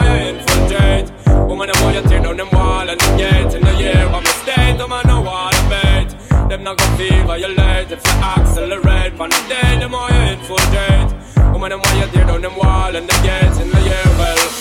them 1.71 1.83
why 1.83 1.93
you 1.93 2.01
tear 2.03 2.21
down 2.21 2.37
them 2.37 2.49
wall 2.51 2.89
And 2.89 2.99
the 2.99 3.17
gate 3.17 3.53
in 3.55 3.61
the 3.61 3.75
year 3.75 4.05
of 4.05 4.23
my 4.23 4.33
state 4.43 4.77
Woman 4.79 5.07
no 5.07 5.21
wanna 5.21 5.69
bait 5.69 6.09
Them 6.49 6.63
not 6.63 6.77
gonna 6.77 6.97
feel 6.97 7.23
violent 7.25 7.91
If 7.91 8.05
you 8.05 8.13
accelerate. 8.33 9.17
Pan 9.17 9.31
a 9.31 9.49
day, 9.49 9.79
them 9.79 9.91
why 9.91 10.09
you 10.09 10.33
infiltrate 10.33 11.11
Woman, 11.53 11.69
them 11.69 11.81
why 11.81 11.93
you 11.99 12.07
tear 12.11 12.25
down 12.25 12.41
them 12.41 12.55
wall 12.55 12.95
And 12.95 13.07
the 13.07 13.17
gate 13.23 13.61
in 13.61 13.69
the 13.69 13.81
year, 13.81 14.05
well 14.17 14.60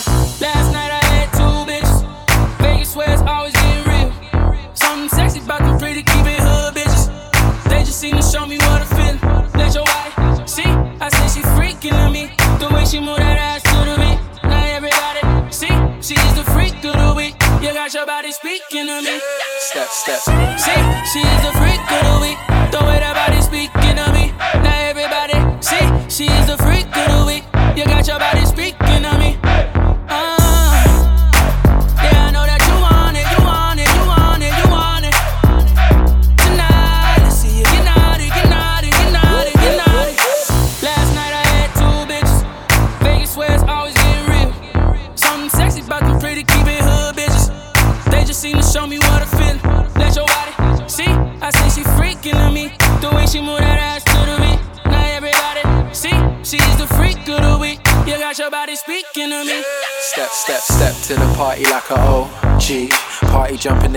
Step, 20.01 20.17
See, 20.17 20.81
she 21.13 21.21
is 21.21 21.45
a 21.45 21.53
freak 21.61 21.77
of 21.93 22.01
the 22.09 22.19
week. 22.25 22.39
The 22.73 22.81
way 22.89 23.05
that 23.05 23.13
body 23.13 23.43
speaking 23.43 24.01
to 24.01 24.09
me. 24.17 24.33
Now 24.65 24.89
everybody 24.89 25.37
see. 25.61 25.85
She 26.09 26.25
is 26.25 26.47
the 26.47 26.57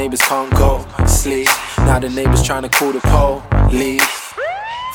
neighbors 0.03 0.21
can't 0.23 0.51
go 0.55 0.85
sleep. 1.07 1.47
Now 1.77 1.97
the 1.97 2.09
neighbors 2.09 2.43
trying 2.43 2.63
to 2.63 2.69
call 2.69 2.91
the 2.91 2.99
police. 2.99 4.03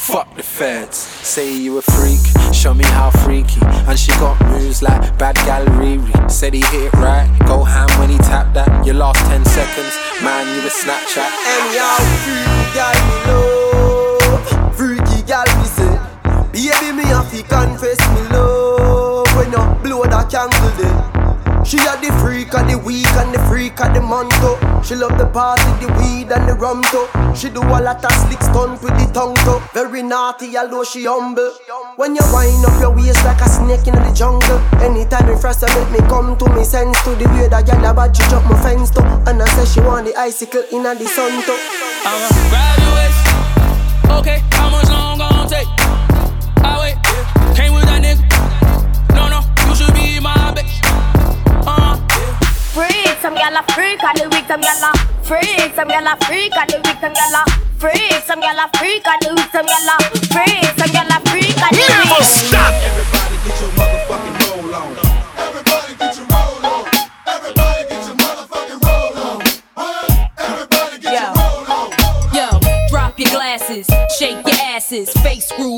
Fuck 0.01 0.37
the 0.37 0.43
feds. 0.43 0.99
Say 0.99 1.51
you 1.51 1.79
a 1.79 1.83
freak, 1.83 2.21
show 2.53 2.75
me 2.75 2.85
how 2.85 3.11
freaky. 3.25 3.63
And 3.89 3.99
she 3.99 4.13
got 4.21 4.39
moves 4.51 4.83
like 4.83 5.01
bad 5.17 5.37
gal 5.47 5.65
Riri. 5.81 6.31
Said 6.31 6.53
he 6.53 6.61
hit 6.61 6.93
it 6.93 6.93
right, 6.95 7.27
go 7.47 7.65
ham 7.65 7.89
when 7.99 8.11
he 8.11 8.19
tapped 8.19 8.53
that. 8.53 8.85
Your 8.85 8.97
last 8.97 9.21
10 9.31 9.47
seconds, 9.47 9.95
man, 10.23 10.45
you 10.55 10.61
a 10.61 10.71
Snapchat. 10.71 11.31
Anyhow, 11.57 11.97
freaky 12.25 12.65
gal 12.77 12.97
me 13.09 13.17
love, 13.29 14.77
freaky 14.77 15.23
gal 15.27 15.49
me 15.57 15.65
say. 15.77 15.97
Baby, 16.53 16.97
me 16.99 17.05
have 17.05 17.31
to 17.31 17.43
confess 17.45 18.01
me 18.13 18.29
love 18.37 19.27
when 19.37 19.53
you 19.53 19.65
blow 19.83 20.05
that 20.05 20.29
candle 20.31 20.71
there. 20.77 21.18
She 21.69 21.77
a 21.77 22.01
the 22.01 22.09
freak 22.25 22.55
of 22.55 22.65
the 22.65 22.79
week 22.79 23.05
and 23.21 23.29
the 23.29 23.39
freak 23.45 23.79
of 23.85 23.93
the 23.93 24.01
month 24.01 24.33
too. 24.41 24.57
She 24.81 24.97
love 24.97 25.19
the 25.19 25.27
party, 25.27 25.69
the 25.85 25.93
weed 26.01 26.33
and 26.33 26.49
the 26.49 26.55
rum 26.57 26.81
too. 26.89 27.05
She 27.37 27.53
do 27.53 27.61
a 27.61 27.77
lot 27.85 28.01
of 28.01 28.13
slick 28.25 28.41
stunt 28.41 28.81
with 28.81 28.97
the 28.97 29.05
tongue 29.13 29.37
too. 29.45 29.61
Very 29.77 30.03
naughty, 30.03 30.57
although 30.57 30.83
she 30.83 31.05
humble. 31.05 31.53
When 31.97 32.17
you 32.17 32.25
wind 32.33 32.65
up 32.65 32.81
your 32.81 32.97
waist 32.97 33.23
like 33.23 33.43
a 33.45 33.49
snake 33.53 33.85
in 33.85 34.01
the 34.01 34.13
jungle. 34.17 34.57
Anytime 34.81 35.29
you 35.29 35.37
first 35.37 35.61
make 35.61 35.91
me 35.93 36.01
come 36.09 36.39
to 36.39 36.49
me 36.57 36.65
sense 36.65 36.97
to 37.05 37.13
the 37.21 37.29
way 37.37 37.49
that 37.53 37.67
girl 37.67 37.85
about 37.85 38.17
she 38.17 38.25
jump 38.33 38.49
my 38.49 38.57
fence 38.65 38.89
too. 38.89 39.05
And 39.29 39.37
I 39.37 39.45
say 39.53 39.69
she 39.69 39.85
want 39.85 40.07
the 40.07 40.17
icicle 40.17 40.65
in 40.73 40.89
the 40.89 41.05
sun 41.05 41.37
too. 41.45 41.53
I'ma 41.53 42.17
uh-huh. 42.17 42.49
graduate. 42.49 44.25
Okay, 44.25 44.41
how 44.57 44.73
much 44.73 44.89
long 44.89 45.19
gon' 45.21 45.45
take? 45.45 45.69
I 46.65 46.81
wait, 46.81 46.97
came 47.53 47.75
with 47.75 47.85
that 47.85 48.01
nigga. 48.01 48.38
Freak, 53.19 53.35
some 53.35 53.35
gyal 53.35 53.59
a 53.59 53.63
freak 53.73 54.05
and 54.05 54.19
the 54.19 54.29
week 54.29 54.47
some 54.47 54.61
gyal 54.61 54.85
a 54.87 54.93
freak, 55.25 55.75
some 55.75 55.89
gyal 55.89 56.07
a 56.07 56.17
freak 56.25 56.57
and 56.57 56.71
the 56.71 56.77
week 56.79 56.99
some 57.01 57.13
gyal 57.15 57.35
a 57.35 57.45
freak, 57.81 58.23
some 58.23 58.41
gyal 58.41 58.63
a 58.63 58.79
freak 58.79 59.07
and 59.07 59.23
the 59.23 59.35
week 59.35 59.51
some 59.51 59.67
gyal 59.67 59.91
a 59.91 60.07
freak, 60.31 60.63
some 60.79 60.91
gyal 60.95 61.11
a 61.11 61.19
freak 61.27 61.59
and 61.59 61.75
the 61.75 61.83
week. 61.83 61.91
Never 61.91 62.23
stop. 62.23 62.75
Everybody 62.79 63.37
get 63.43 63.59
your 63.59 63.71
motherfucking 63.75 64.39
roll 64.47 64.75
on. 64.75 64.95
Everybody 65.37 65.95
get 65.99 66.15
your 66.15 66.27
roll 66.31 66.63
on. 66.63 66.87
Everybody 67.27 67.83
get 67.91 68.07
your 68.07 68.17
motherfucking 68.23 68.81
roll 68.87 69.19
on. 69.19 69.43
Everybody 70.39 70.99
get 71.03 71.13
your 71.19 71.35
roll 71.35 71.67
on. 71.75 71.91
Yo, 72.31 72.47
drop 72.89 73.19
your 73.19 73.31
glasses, 73.31 73.91
shake 74.17 74.47
your 74.47 74.63
asses, 74.63 75.11
face 75.25 75.49
screwed 75.49 75.78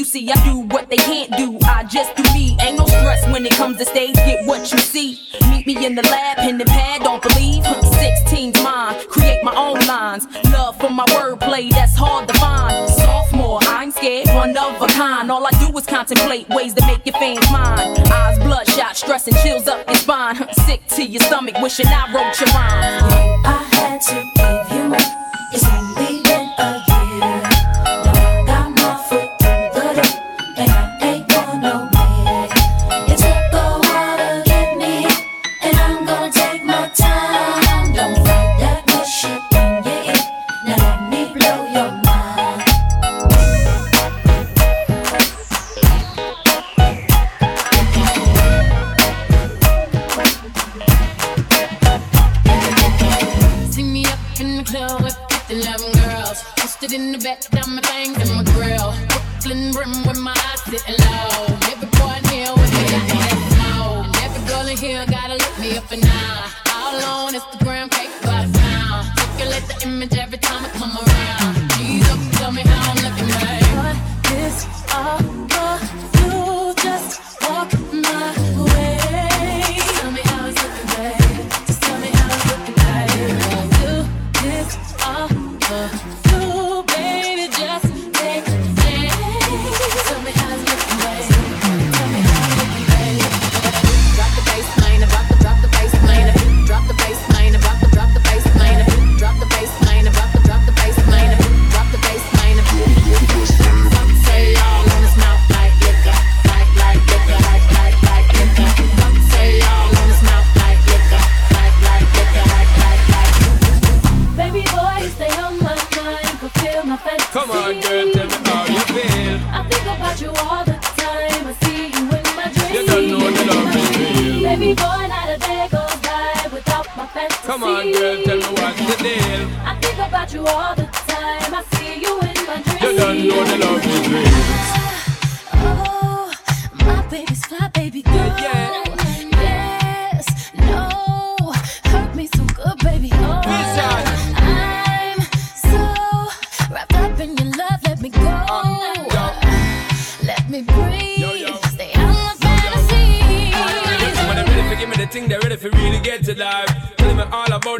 You 0.00 0.06
see, 0.06 0.30
I 0.30 0.44
do 0.46 0.60
what 0.60 0.88
they 0.88 0.96
can't 0.96 1.30
do. 1.36 1.58
I 1.62 1.84
just 1.84 2.16
do 2.16 2.22
me. 2.32 2.56
Ain't 2.62 2.78
no 2.78 2.86
stress 2.86 3.22
when 3.30 3.44
it 3.44 3.52
comes 3.52 3.76
to 3.76 3.84
stage. 3.84 4.14
Get 4.14 4.46
what 4.46 4.72
you 4.72 4.78
see. 4.78 5.20
Meet 5.50 5.66
me 5.66 5.84
in 5.84 5.94
the 5.94 6.00
lab, 6.00 6.38
pen 6.38 6.58
and 6.58 6.70
pad. 6.70 7.02
Don't 7.02 7.22
believe. 7.22 7.64
16's 7.64 8.62
mine. 8.62 8.94
Create 9.10 9.44
my 9.44 9.54
own 9.54 9.78
lines. 9.86 10.26
Love 10.52 10.80
for 10.80 10.88
my 10.88 11.04
wordplay, 11.08 11.68
that's 11.68 11.94
hard 11.94 12.28
to 12.28 12.34
find. 12.38 12.88
Sophomore, 12.88 13.58
I 13.64 13.82
ain't 13.82 13.94
scared, 13.94 14.28
one 14.28 14.56
of 14.56 14.80
a 14.80 14.86
kind. 14.86 15.30
All 15.30 15.46
I 15.46 15.50
do 15.50 15.76
is 15.76 15.84
contemplate 15.84 16.48
ways 16.48 16.72
to 16.72 16.86
make 16.86 17.04
your 17.04 17.16
fans 17.16 17.44
mine. 17.52 17.78
Eyes 18.10 18.38
bloodshot, 18.38 18.96
stress 18.96 19.26
and 19.28 19.36
chills 19.36 19.68
up 19.68 19.86
your 19.86 19.96
spine. 19.96 20.50
Sick 20.64 20.80
to 20.96 21.04
your 21.04 21.20
stomach, 21.24 21.56
wishing 21.60 21.88
I 21.88 22.10
wrote 22.10 22.40
your 22.40 22.48
rhymes. 22.54 23.02
I 23.44 23.68
had 23.74 24.00
to 24.00 24.14
give 24.34 24.78
you. 24.78 25.10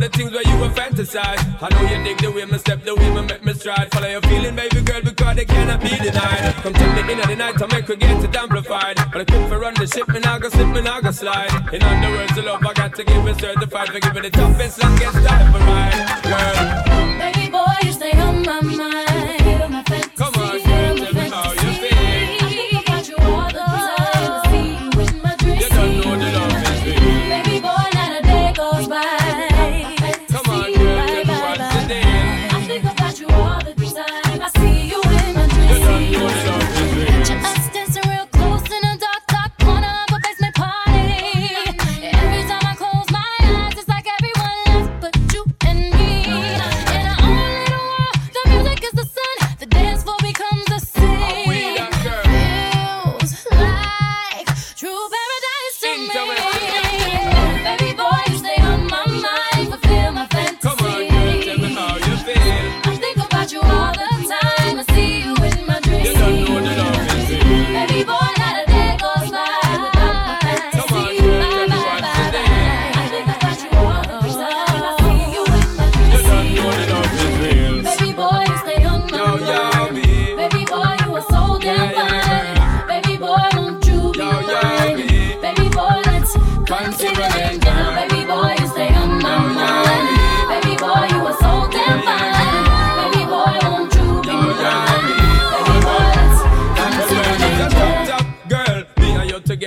the 0.01 0.09
things 0.09 0.33
where 0.33 0.43
you 0.43 0.57
were 0.59 0.69
fantasize. 0.71 1.41
I 1.61 1.69
know 1.69 1.83
you 1.83 2.03
dig 2.03 2.19
the 2.19 2.33
way 2.33 2.45
me 2.47 2.59
step, 2.59 2.83
the 2.83 2.95
way 2.95 3.11
me 3.15 3.23
make 3.23 3.45
me 3.45 3.53
stride. 3.53 3.93
Follow 3.93 4.09
your 4.09 4.23
feeling, 4.23 4.57
baby 4.57 4.81
girl, 4.81 5.03
because 5.03 5.37
they 5.37 5.45
cannot 5.45 5.81
be 5.81 5.91
denied. 5.91 6.55
Come 6.63 6.73
to 6.73 6.87
me 6.95 7.13
in 7.13 7.21
at 7.21 7.29
the 7.29 7.37
night, 7.37 7.63
I 7.63 7.67
make 7.67 7.87
her 7.87 7.97
get 7.97 8.25
it 8.25 8.35
amplified. 8.35 8.97
But 9.13 9.21
I 9.21 9.25
could 9.25 9.49
for 9.49 9.59
run 9.59 9.75
the 9.75 9.87
ship, 9.87 10.09
and 10.09 10.25
I 10.25 10.39
go 10.39 10.49
slip, 10.49 10.75
and 10.75 10.89
I 10.89 11.01
go 11.01 11.11
slide. 11.11 11.53
In 11.75 11.83
other 11.83 12.11
words, 12.17 12.35
the 12.35 12.43
love 12.43 12.65
I 12.65 12.73
got 12.73 12.95
to 12.97 13.05
give 13.05 13.29
is 13.29 13.37
certified. 13.37 13.89
For 13.89 14.01
giving 14.01 14.23
the 14.23 14.31
toughest, 14.31 14.83
longest 14.83 15.27
time 15.27 15.53
for 15.53 15.61
mine, 15.61 15.97
girl. 16.23 17.40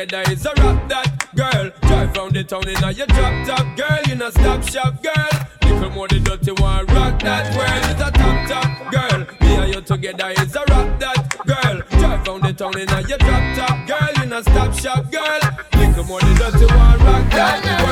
together 0.06 0.32
is 0.32 0.46
a 0.46 0.54
rap 0.58 0.90
that 0.90 1.28
girl. 1.36 1.72
Drive 1.82 2.18
round 2.18 2.34
the 2.36 2.44
town 2.44 2.68
in 2.68 2.84
a 2.84 2.92
your 2.92 3.08
drop 3.08 3.48
top 3.48 3.78
girl, 3.78 4.00
you 4.08 4.16
know 4.16 4.30
stop 4.30 4.64
shop 4.64 5.02
girl. 5.02 5.30
Little 5.64 5.90
more 5.92 6.08
the 6.08 6.20
dirty 6.20 6.52
one, 6.62 6.86
rock 6.88 7.22
that 7.22 7.56
world 7.56 7.84
is 7.88 8.02
a 8.02 8.12
top 8.12 8.48
top 8.50 8.92
girl. 8.92 9.20
Me 9.42 9.56
and 9.56 9.76
you 9.76 9.82
together 9.82 10.30
is 10.30 10.56
a 10.56 10.60
rock 10.60 11.00
that 11.00 11.38
girl. 11.46 11.82
Drive 12.00 12.28
round 12.28 12.44
the 12.44 12.54
town 12.54 12.78
in 12.78 12.90
a 12.90 13.02
your 13.08 13.18
drop 13.18 13.56
top 13.56 13.88
girl, 13.88 14.24
you 14.24 14.30
know 14.30 14.42
stop 14.42 14.74
shop 14.74 15.12
girl. 15.12 15.40
Little 15.76 16.04
more 16.06 16.20
the 16.20 16.34
dirty 16.36 16.66
one, 16.66 17.00
rock 17.00 17.32
that 17.32 17.64
girl. 17.64 17.83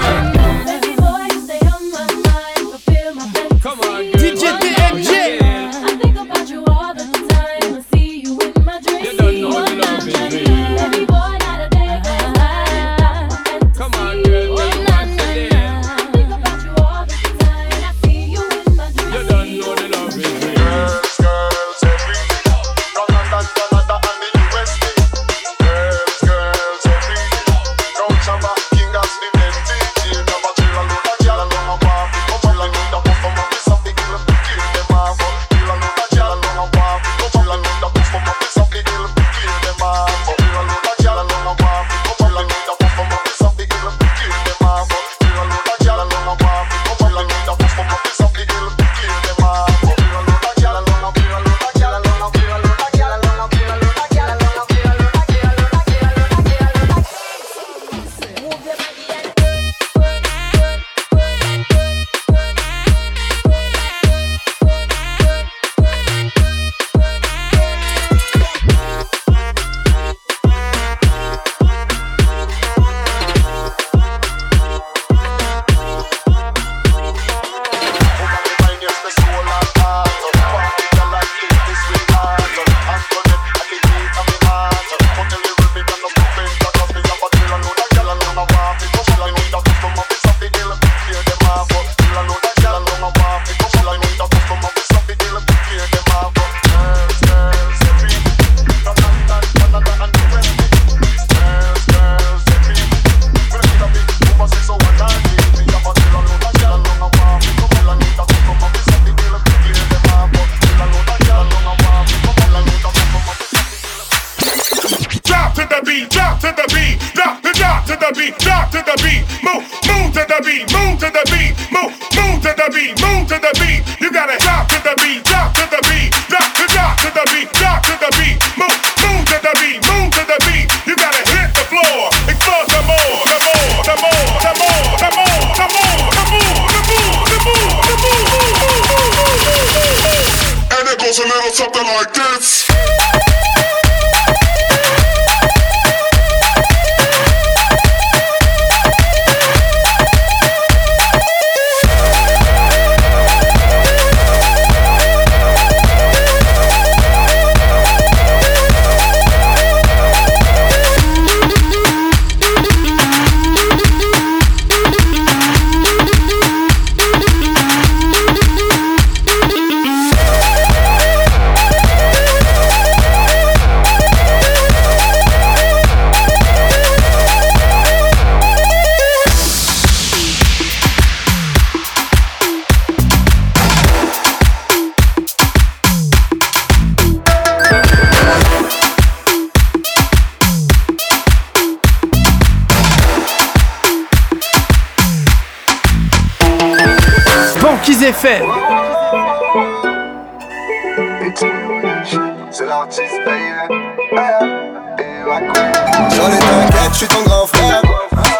J'en 205.32 206.27
ai 206.27 206.40
t'inquiète, 206.40 206.92
je 206.92 206.98
suis 206.98 207.08
ton 207.08 207.23
grand 207.23 207.48
frère. 207.48 207.82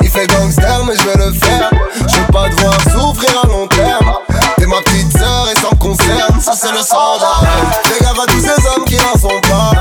Il 0.02 0.10
fait 0.10 0.28
gangster, 0.28 0.84
mais 0.86 0.94
je 0.98 1.04
vais 1.04 1.26
le 1.26 1.32
faire. 1.34 1.70
Je 1.96 2.18
veux 2.18 2.32
pas 2.34 2.50
devoir 2.50 2.76
souffrir 2.82 3.42
à 3.44 3.48
long 3.48 3.66
terme. 3.68 4.14
T'es 4.58 4.66
ma 4.66 4.82
petite 4.82 5.18
sœur 5.18 5.48
et 5.50 5.54
me 5.56 5.76
concerne. 5.78 6.42
Ça, 6.42 6.52
c'est 6.54 6.72
le 6.72 6.80
standard. 6.80 7.44
Les 7.86 8.00
gars, 8.04 8.12
à 8.12 8.26
tous 8.28 8.42
ces 8.42 8.68
hommes 8.68 8.84
qui 8.86 8.98
n'en 8.98 9.18
sont 9.18 9.40
pas. 9.50 9.72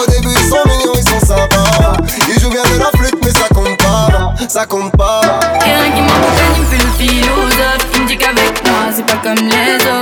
Au 0.00 0.06
début, 0.10 0.30
ils 0.30 0.48
sont 0.48 0.62
mignons, 0.66 0.92
ils 0.94 1.08
sont 1.08 1.26
sympas. 1.26 1.96
Ils 2.28 2.40
jouent 2.40 2.50
bien 2.50 2.62
de 2.62 2.78
la 2.78 2.90
flûte, 2.96 3.18
mais 3.24 3.30
ça 3.32 3.48
compte 3.52 3.76
pas. 3.76 4.34
Ça 4.48 4.66
compte 4.66 4.96
pas. 4.96 5.22
Y'a 5.66 5.74
rien 5.74 5.90
qui 5.92 6.00
m'emboucaine, 6.02 6.54
il 6.56 6.62
me 6.62 6.66
fait 6.66 6.84
le 6.84 6.90
philosophe 6.98 7.86
Il 7.94 8.02
me 8.02 8.06
dit 8.06 8.16
qu'avec 8.16 8.64
moi 8.66 8.90
c'est 8.94 9.06
pas 9.06 9.18
comme 9.22 9.46
les 9.46 9.74
autres 9.74 9.99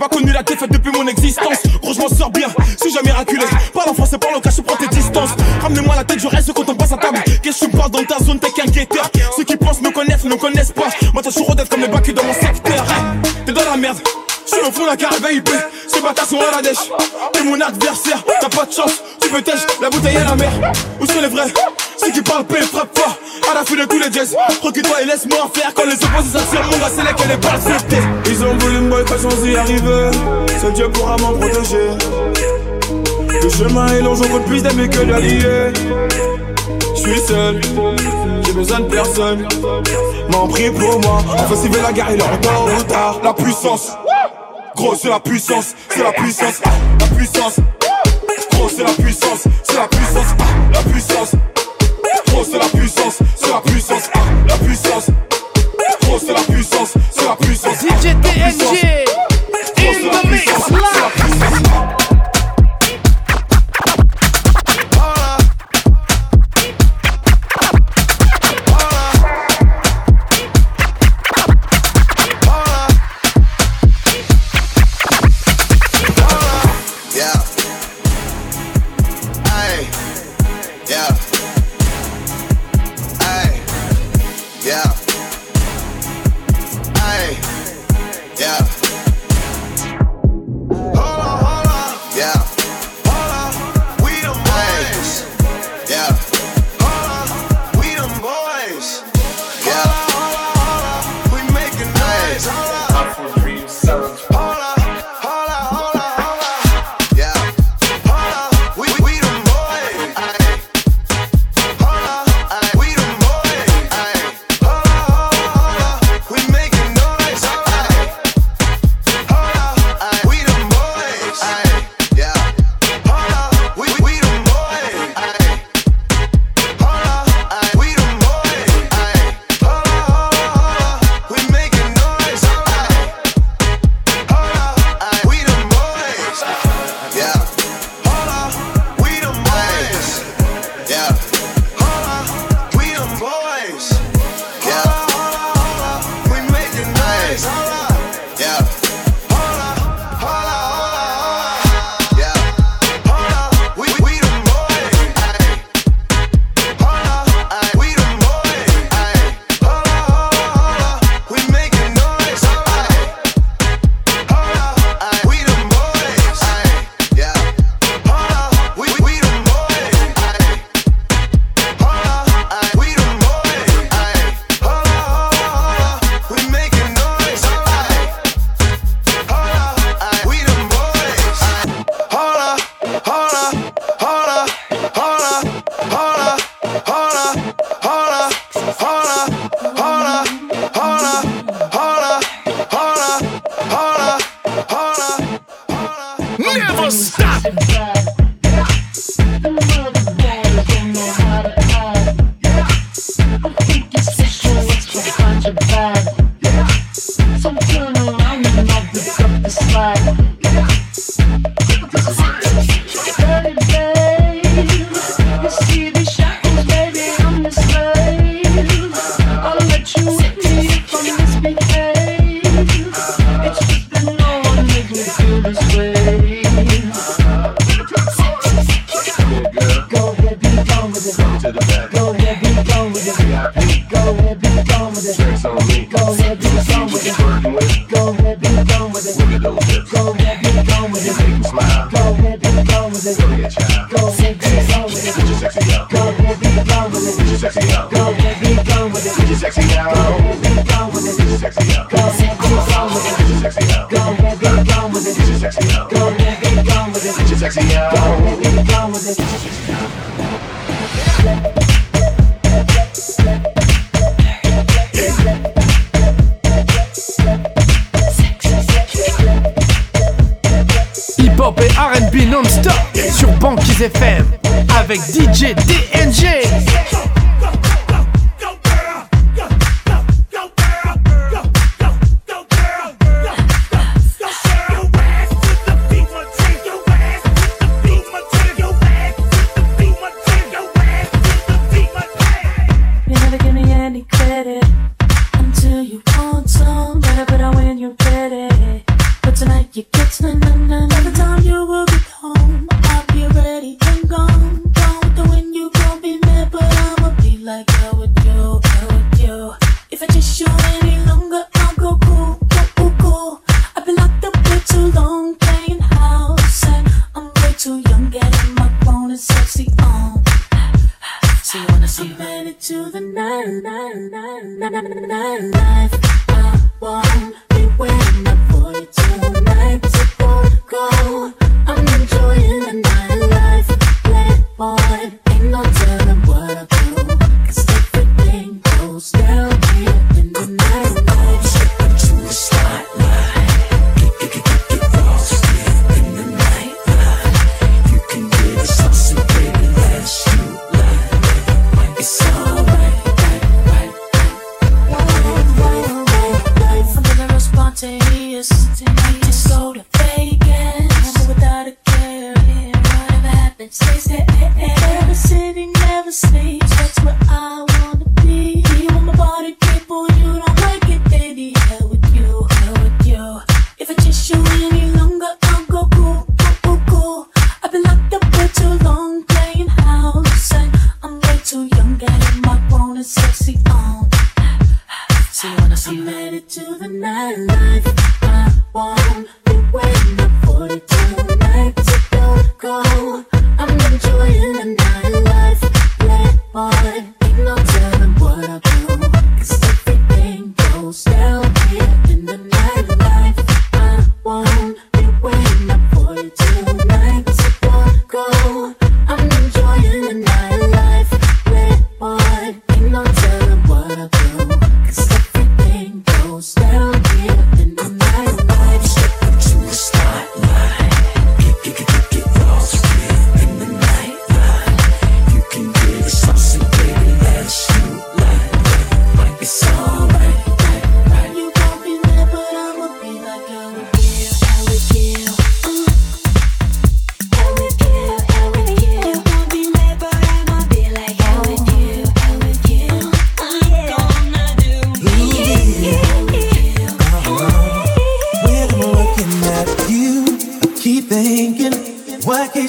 pas 0.00 0.08
connu 0.08 0.32
la 0.32 0.42
défaite 0.42 0.72
depuis 0.72 0.90
mon 0.92 1.06
existence. 1.06 1.58
Gros 1.82 1.92
je 1.92 2.00
m'en 2.00 2.08
sors 2.08 2.30
bien, 2.30 2.48
si 2.82 2.90
jamais 2.90 3.10
miraculé 3.10 3.44
Parle 3.74 3.90
en 3.90 3.94
français, 3.94 4.16
parle 4.16 4.36
au 4.36 4.40
cas, 4.40 4.50
je 4.50 4.62
prends 4.62 4.76
tes 4.76 4.88
distances. 4.88 5.30
Ramenez-moi 5.60 5.94
la 5.94 6.04
tête, 6.04 6.20
je 6.20 6.26
reste 6.26 6.52
quand 6.54 6.68
on 6.68 6.74
passe 6.74 6.92
à 6.92 6.96
table. 6.96 7.18
Qu'est-ce 7.42 7.66
que 7.66 7.70
tu 7.70 7.76
parles 7.76 7.90
dans 7.90 8.02
ta 8.04 8.18
zone, 8.24 8.40
t'es 8.40 8.50
qu'un 8.50 8.64
guetteur? 8.64 9.10
Ceux 9.36 9.44
qui 9.44 9.56
pensent 9.56 9.82
me 9.82 9.90
connaissent, 9.90 10.24
ne 10.24 10.34
connaissent 10.36 10.72
pas. 10.72 10.88
Moi 11.12 11.22
t'as 11.22 11.30
toujours 11.30 11.54
d'être 11.54 11.68
comme 11.68 11.82
les 11.82 11.88
bacs 11.88 12.10
dans 12.14 12.24
mon 12.24 12.32
secteur. 12.32 12.82
T'es 13.44 13.52
dans 13.52 13.64
la 13.64 13.76
merde. 13.76 13.98
Je 14.46 14.56
suis 14.56 14.66
au 14.66 14.72
fond 14.72 14.86
la 14.86 14.96
carrière 14.96 15.20
VIP, 15.20 15.50
ces 15.86 16.00
bâtards 16.00 16.26
sont 16.26 16.40
à 16.40 16.56
la 16.56 16.62
dèche 16.62 16.90
T'es 17.32 17.44
mon 17.44 17.60
adversaire, 17.60 18.24
t'as 18.40 18.48
pas 18.48 18.64
de 18.64 18.72
chance. 18.72 19.02
Tu 19.20 19.28
peux 19.28 19.42
tèche, 19.42 19.66
la 19.82 19.90
bouteille 19.90 20.16
à 20.16 20.24
la 20.24 20.34
mer. 20.34 20.50
Où 20.98 21.06
sont 21.06 21.20
les 21.20 21.28
vrais? 21.28 21.52
Ceux 22.00 22.12
qui 22.12 22.22
parlent 22.22 22.46
paix, 22.46 22.62
frappe 22.62 22.96
fort 22.98 23.18
À 23.50 23.54
la 23.54 23.64
fin 23.64 23.76
de 23.76 23.84
tous 23.84 23.98
les 23.98 24.10
jazz 24.10 24.34
Recule-toi 24.62 25.02
et 25.02 25.04
laisse-moi 25.04 25.50
faire 25.52 25.72
Quand 25.74 25.84
les 25.84 26.02
opposés 26.02 26.38
s'attirent, 26.38 26.64
mon 26.64 26.78
gars 26.78 26.90
c'est 26.94 27.04
là 27.04 27.12
que 27.12 27.28
les 27.28 27.36
balles 27.36 27.60
se 27.60 28.30
Ils 28.30 28.44
ont 28.44 28.56
voulu 28.56 28.80
me 28.80 28.90
boycotter 28.90 29.20
sans 29.20 29.44
y 29.46 29.56
arriver. 29.56 30.10
Seul 30.60 30.72
Dieu 30.72 30.88
pourra 30.90 31.16
m'en 31.18 31.32
protéger. 31.32 31.90
Le 33.42 33.48
chemin 33.50 33.86
est 33.88 34.00
long, 34.00 34.14
j'en 34.14 34.40
plus 34.40 34.62
d'amis 34.62 34.88
que 34.88 35.04
d'alliés. 35.04 35.72
Suis 36.94 37.20
seul, 37.20 37.60
j'ai 38.44 38.52
besoin 38.52 38.80
de 38.80 38.88
personne. 38.88 39.46
M'en 40.30 40.48
prie 40.48 40.70
pour 40.70 41.00
moi. 41.00 41.22
Enfin, 41.34 41.68
veut 41.68 41.82
la 41.82 41.92
guerre, 41.92 42.08
il 42.12 42.20
est 42.20 42.22
en 42.22 42.32
retard, 42.32 42.62
en 42.62 42.78
retard. 42.78 43.20
La 43.22 43.34
puissance, 43.34 43.92
gros, 44.74 44.94
c'est 44.94 45.08
la 45.08 45.20
puissance, 45.20 45.74
c'est 45.90 46.02
la 46.02 46.12
puissance, 46.12 46.60
la 47.00 47.06
puissance. 47.06 47.56
Gros, 48.52 48.68
c'est 48.68 48.84
la 48.84 48.92
puissance, 48.92 49.44
c'est 49.64 49.76
la 49.76 49.88
puissance, 49.88 50.34
la 50.72 50.82
puissance. 50.90 51.32
C'est 52.42 52.58
la 52.58 52.64
puissance, 52.64 53.18
c'est 53.36 53.50
la 53.50 53.60
puissance, 53.60 54.10
la 54.48 54.56
puissance. 54.56 55.06
C'est 56.18 56.32
la 56.32 56.40
puissance, 56.40 56.94
c'est 57.10 57.24
la 57.24 57.36
puissance. 57.36 57.78
DJ 57.80 58.14
TNG 58.20 58.84
in 58.84 58.89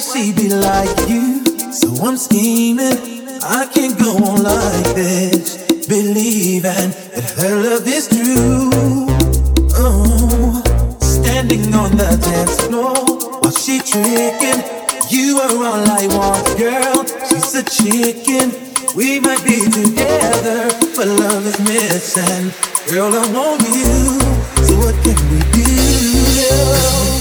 she 0.02 0.32
be 0.32 0.48
like 0.48 1.08
you. 1.08 1.44
So 1.72 1.88
I'm 2.02 2.16
scheming, 2.16 2.98
I 3.42 3.66
can't 3.72 3.96
go 3.98 4.16
on 4.16 4.42
like 4.42 4.94
this. 4.94 5.62
Believing 5.86 6.90
that 7.14 7.24
her 7.38 7.54
love 7.62 7.86
is 7.86 8.08
true. 8.08 8.70
Oh, 9.78 10.62
standing 11.00 11.72
on 11.74 11.92
the 11.96 12.18
dance 12.20 12.60
floor 12.66 12.94
while 13.40 13.52
she 13.52 13.78
tricking. 13.78 14.62
You 15.08 15.38
are 15.38 15.54
all 15.66 15.84
I 15.86 16.06
want, 16.10 16.58
girl. 16.58 17.04
She's 17.28 17.54
a 17.54 17.62
chicken. 17.62 18.50
We 18.96 19.20
might 19.20 19.44
be 19.44 19.60
together, 19.70 20.68
but 20.96 21.06
love 21.06 21.46
is 21.46 21.58
missing. 21.60 22.52
Girl, 22.90 23.12
I 23.14 23.32
want 23.32 23.62
you. 23.62 24.18
So 24.66 24.76
what 24.78 24.94
can 25.04 25.18
we 25.30 25.40
do? 25.52 27.11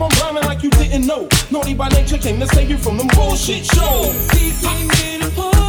keep 0.00 0.18
on 0.18 0.24
rhyming 0.24 0.44
like 0.44 0.62
you 0.62 0.70
didn't 0.70 1.06
know. 1.06 1.28
Naughty 1.50 1.74
by 1.74 1.88
nature 1.88 2.18
came 2.18 2.40
to 2.40 2.46
save 2.46 2.70
you 2.70 2.78
from 2.78 2.96
them 2.96 3.08
bullshit 3.08 3.64
shows. 3.64 5.59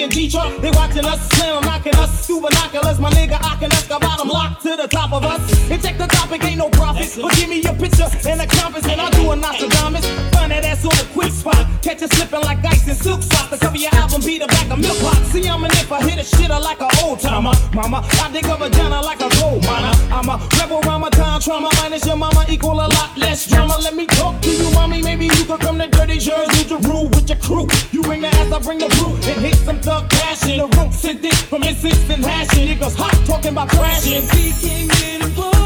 In 0.00 0.08
Detroit, 0.08 0.62
they 0.62 0.70
watching 0.70 1.04
us 1.04 1.20
slim, 1.28 1.60
knocking 1.60 1.94
us 1.96 2.26
through 2.26 2.40
binoculars. 2.40 2.98
My 2.98 3.10
nigga, 3.10 3.36
I 3.36 3.56
can 3.60 3.70
ask 3.70 3.84
about 3.90 4.16
them 4.16 4.28
locked 4.28 4.62
to 4.62 4.74
the 4.74 4.88
top 4.88 5.12
of 5.12 5.22
us. 5.24 5.42
And 5.70 5.82
check 5.82 5.98
the 5.98 6.06
topic, 6.06 6.42
ain't 6.42 6.56
no 6.56 6.70
profit. 6.70 7.18
But 7.20 7.36
give 7.36 7.50
me 7.50 7.60
your 7.60 7.74
picture 7.74 8.08
and 8.26 8.40
a 8.40 8.46
compass, 8.46 8.86
and 8.86 8.98
I'll 8.98 9.10
do 9.10 9.30
a 9.30 9.36
Nostradamus. 9.36 10.08
Find 10.32 10.52
that 10.52 10.64
ass 10.64 10.86
on 10.86 10.92
a 10.92 11.04
quick 11.12 11.30
spot. 11.30 11.66
Catch 11.82 12.00
it 12.00 12.14
slipping 12.14 12.40
like 12.40 12.64
ice 12.64 12.88
and 12.88 12.96
silk 12.96 13.22
spot. 13.22 13.50
The 13.50 13.58
cover 13.58 13.76
your 13.76 13.94
album 13.94 14.22
beat 14.24 14.40
the 14.40 14.46
back 14.46 14.70
of 14.70 14.78
milk 14.78 14.98
box. 15.02 15.18
See, 15.36 15.46
I'm 15.46 15.62
an 15.64 15.70
if 15.72 15.92
I 15.92 16.00
hit 16.08 16.16
a 16.16 16.24
shitter 16.24 16.58
like 16.58 16.80
an 16.80 16.88
old 17.04 17.20
timer. 17.20 17.52
Mama, 17.74 18.00
I 18.24 18.32
dig 18.32 18.46
a 18.46 18.56
vagina 18.56 19.02
like 19.02 19.20
a 19.20 19.28
gold 19.36 19.66
miner 19.66 19.89
mama. 20.22 20.48
Rebel 20.58 20.80
my 20.98 21.10
trauma 21.10 21.70
minus 21.76 22.06
your 22.06 22.16
mama 22.16 22.44
equal 22.48 22.72
a 22.72 22.88
lot 22.88 23.16
less 23.16 23.46
drama. 23.46 23.76
Let 23.82 23.94
me 23.94 24.06
talk 24.06 24.40
to 24.42 24.50
you, 24.50 24.70
mommy. 24.72 25.02
Maybe 25.02 25.24
you 25.26 25.44
could 25.44 25.60
come 25.60 25.78
to 25.78 25.86
Dirty 25.88 26.18
Jersey 26.18 26.64
to 26.68 26.76
rule 26.88 27.08
with 27.08 27.28
your 27.28 27.38
crew. 27.38 27.66
You 27.92 28.02
bring 28.02 28.22
the 28.22 28.28
ass, 28.28 28.52
I 28.52 28.58
bring 28.58 28.78
the 28.78 28.88
brew, 28.88 29.14
and 29.14 29.40
hit 29.40 29.56
some 29.56 29.80
thug 29.80 30.08
passion. 30.10 30.58
The 30.58 30.66
roots 30.78 31.04
and 31.04 31.22
dick 31.22 31.34
from 31.34 31.62
incense 31.62 32.10
and 32.10 32.24
hashing. 32.24 32.68
Niggas 32.68 32.96
hot 32.96 33.26
talking 33.26 33.52
about 33.52 33.68
crashing. 33.68 34.22
We 34.34 34.52
came 34.52 34.90
in 34.90 35.59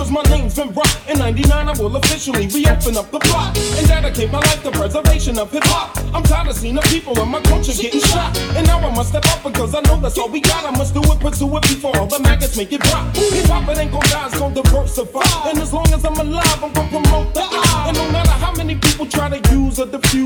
As 0.00 0.10
my 0.10 0.22
name's 0.22 0.54
been 0.54 0.72
brought 0.72 0.92
In 1.08 1.18
99, 1.18 1.68
I 1.68 1.72
will 1.78 1.96
officially 1.96 2.46
reopen 2.46 2.96
up 2.96 3.10
the 3.10 3.18
plot 3.20 3.56
and 3.56 3.86
dedicate 3.86 4.30
my 4.30 4.38
life 4.38 4.62
to 4.62 4.70
preservation 4.70 5.38
of 5.38 5.50
hip 5.50 5.64
hop. 5.66 5.96
I'm 6.14 6.22
tired 6.22 6.48
of 6.48 6.56
seeing 6.56 6.74
the 6.74 6.82
people 6.82 7.18
in 7.20 7.28
my 7.28 7.40
culture 7.42 7.72
getting 7.72 8.00
shot. 8.00 8.36
And 8.56 8.66
now 8.66 8.78
I 8.78 8.94
must 8.94 9.10
step 9.10 9.24
up 9.26 9.42
because 9.42 9.74
I 9.74 9.80
know 9.82 10.00
that's 10.00 10.18
all 10.18 10.28
we 10.28 10.40
got. 10.40 10.64
I 10.64 10.76
must 10.76 10.94
do 10.94 11.02
it, 11.02 11.20
pursue 11.20 11.56
it 11.56 11.62
before 11.62 11.96
all 11.96 12.06
the 12.06 12.20
maggots 12.20 12.56
make 12.56 12.72
it 12.72 12.80
drop. 12.80 13.14
Hip 13.16 13.46
hop, 13.46 13.68
it 13.68 13.78
ain't 13.78 13.92
gon' 13.92 14.00
die, 14.02 14.26
it's 14.26 14.38
gon' 14.38 14.54
diversify. 14.54 15.48
And 15.48 15.58
as 15.58 15.72
long 15.72 15.86
as 15.92 16.04
I'm 16.04 16.18
alive, 16.18 16.62
I'm 16.62 16.72
gon' 16.72 16.88
promote 16.88 17.34
the 17.34 17.42
art. 17.42 17.88
And 17.88 17.96
no 17.96 18.10
matter 18.10 18.30
how 18.30 18.52
many 18.54 18.74
people 18.76 19.06
try 19.06 19.28
to 19.28 19.54
use 19.54 19.78
or 19.78 19.86
diffuse. 19.86 20.21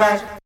Arms, 0.00 0.22
I 0.22 0.37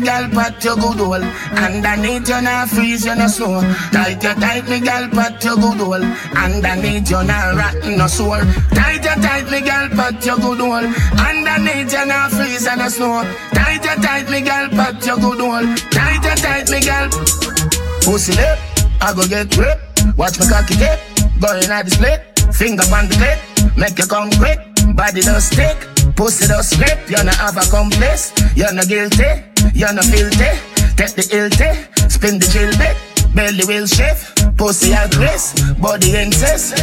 me 0.00 0.06
gal 0.06 0.28
pat 0.30 0.64
your 0.64 0.76
good 0.76 0.98
hole 0.98 1.24
Underneath 1.56 2.28
you 2.28 2.40
not 2.40 2.68
freeze 2.68 3.04
you 3.04 3.14
no 3.14 3.26
snow 3.28 3.60
Tight 3.92 4.22
you 4.22 4.34
tight 4.34 4.68
me 4.68 4.80
gal 4.80 5.08
pat 5.10 5.42
your 5.44 5.56
good 5.56 5.80
hole 5.80 6.04
Underneath 6.36 7.10
you 7.10 7.22
not 7.24 7.54
rot 7.54 7.74
no 7.84 8.06
sore 8.06 8.44
Tight 8.90 9.04
you 9.04 9.22
tight, 9.22 9.50
me 9.50 9.60
girl, 9.60 9.88
pat 9.90 10.26
your 10.26 10.36
good 10.36 10.58
hole. 10.58 10.86
Underneath 11.14 11.92
you 11.92 12.06
not 12.06 12.32
freeze 12.32 12.66
and 12.66 12.80
a 12.80 12.90
snow. 12.90 13.22
Tight 13.52 13.84
you 13.84 14.02
tight, 14.02 14.28
me 14.28 14.40
girl, 14.40 14.68
pat 14.70 15.06
your 15.06 15.16
good 15.16 15.40
hole. 15.40 15.76
Tight 15.90 16.24
you 16.24 16.36
tight, 16.42 16.70
me 16.70 16.80
girl. 16.82 17.08
Pussy 18.02 18.32
lip, 18.32 18.58
I 19.00 19.14
go 19.14 19.26
get 19.28 19.50
grip. 19.50 19.78
Watch 20.16 20.40
me 20.40 20.46
cocky 20.48 20.74
tip, 20.74 20.98
going 21.40 21.70
at 21.70 21.84
the 21.84 21.90
split. 21.90 22.20
Finger 22.52 22.82
on 22.92 23.08
the 23.08 23.14
clip, 23.14 23.76
make 23.76 23.96
you 23.96 24.06
come 24.06 24.30
quick. 24.32 24.58
Body 24.96 25.20
don't 25.22 25.40
stick, 25.40 25.78
pussy 26.16 26.48
don't 26.48 26.64
slip. 26.64 27.08
You 27.08 27.22
not 27.22 27.36
have 27.36 27.56
a 27.56 27.64
complice, 27.70 28.34
you 28.56 28.66
not 28.72 28.88
guilty, 28.88 29.24
you 29.74 29.92
not 29.92 30.04
filthy. 30.04 30.50
Take 30.96 31.14
the 31.16 31.22
ilty, 31.32 32.10
spin 32.10 32.38
the 32.38 32.46
drill 32.52 32.76
bit. 32.76 32.96
Belly 33.34 33.64
will 33.66 33.86
shift, 33.86 34.56
pussy 34.56 34.90
aggress, 34.90 35.54
body 35.80 36.16
incest. 36.16 36.74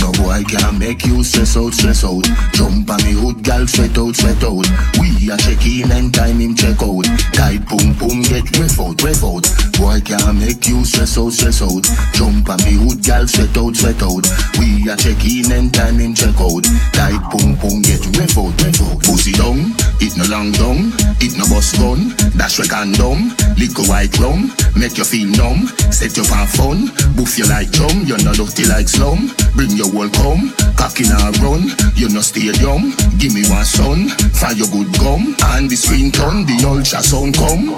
No 0.00 0.10
boy 0.12 0.42
can 0.48 0.78
make 0.78 1.04
you 1.04 1.22
stress 1.22 1.56
out, 1.56 1.74
stress 1.74 2.02
out. 2.02 2.24
Jump 2.54 2.88
on 2.88 2.96
me 3.04 3.12
hood, 3.12 3.44
gal, 3.44 3.66
sweat 3.66 3.96
out, 3.98 4.16
sweat 4.16 4.42
out. 4.42 4.64
We 4.98 5.28
a 5.28 5.36
check 5.36 5.60
in 5.66 5.92
and 5.92 6.12
time 6.14 6.40
him 6.40 6.54
check 6.56 6.80
out. 6.80 7.04
Tight 7.36 7.60
boom 7.68 7.92
boom, 8.00 8.22
get 8.24 8.48
ref 8.56 8.80
out, 8.80 8.96
ref 9.04 9.22
out. 9.22 9.44
Boy 9.76 10.00
can 10.00 10.40
make 10.40 10.66
you 10.66 10.82
stress 10.84 11.18
out, 11.18 11.32
stress 11.32 11.60
out. 11.60 11.84
Jump 12.16 12.48
on 12.48 12.56
me 12.64 12.80
hood, 12.80 13.04
gal, 13.04 13.28
sweat 13.28 13.54
out, 13.56 13.76
sweat 13.76 14.00
out. 14.02 14.24
We 14.58 14.88
a 14.88 14.96
check 14.96 15.20
in 15.28 15.52
and 15.52 15.68
time 15.74 16.00
him 16.00 16.14
check 16.14 16.40
out. 16.40 16.64
Tight 16.96 17.20
boom 17.28 17.52
boom, 17.60 17.84
get 17.84 18.00
ref 18.16 18.38
out, 18.40 18.56
ref 18.64 18.80
out. 18.80 18.96
Pussy 19.04 19.32
down, 19.36 19.76
it 20.02 20.16
no 20.18 20.26
long 20.26 20.50
down, 20.50 20.90
it 21.22 21.38
no 21.38 21.46
bust 21.46 21.78
gun. 21.78 22.10
Dash 22.34 22.58
we 22.58 22.66
condom, 22.66 23.30
liquor 23.54 23.86
white 23.86 24.10
rum, 24.18 24.50
make 24.74 24.98
you 24.98 25.04
feel 25.04 25.30
numb. 25.30 25.70
Set 25.94 26.16
you 26.16 26.24
for 26.24 26.42
fun, 26.58 26.90
boof 27.14 27.38
you 27.38 27.46
like 27.46 27.70
drum. 27.70 28.02
You're 28.04 28.22
not 28.26 28.34
dirty 28.34 28.66
like 28.66 28.88
slum. 28.88 29.30
Bring 29.54 29.70
your 29.78 29.90
whole 29.94 30.10
come, 30.10 30.50
cock 30.74 30.98
in 30.98 31.14
a 31.14 31.30
run. 31.38 31.70
You 31.94 32.10
no 32.10 32.20
stadium, 32.20 32.90
give 33.18 33.32
me 33.32 33.46
one 33.46 33.64
son. 33.64 34.10
Fire 34.34 34.52
your 34.58 34.68
good 34.74 34.90
gum, 34.98 35.36
and 35.54 35.70
the 35.70 35.76
screen 35.76 36.10
turn, 36.10 36.44
the 36.46 36.58
ultra 36.66 37.02
sound 37.02 37.38
come. 37.38 37.70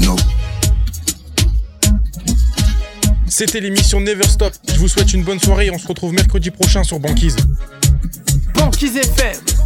No. 0.00 0.16
C'était 3.28 3.60
l'émission 3.60 4.00
Never 4.00 4.26
Stop. 4.26 4.54
Je 4.68 4.78
vous 4.78 4.88
souhaite 4.88 5.12
une 5.12 5.24
bonne 5.24 5.40
soirée 5.40 5.66
et 5.66 5.70
on 5.70 5.78
se 5.78 5.86
retrouve 5.86 6.14
mercredi 6.14 6.50
prochain 6.50 6.84
sur 6.84 7.00
Banquise. 7.00 7.36
Banquise 8.54 8.96
FM 8.96 9.65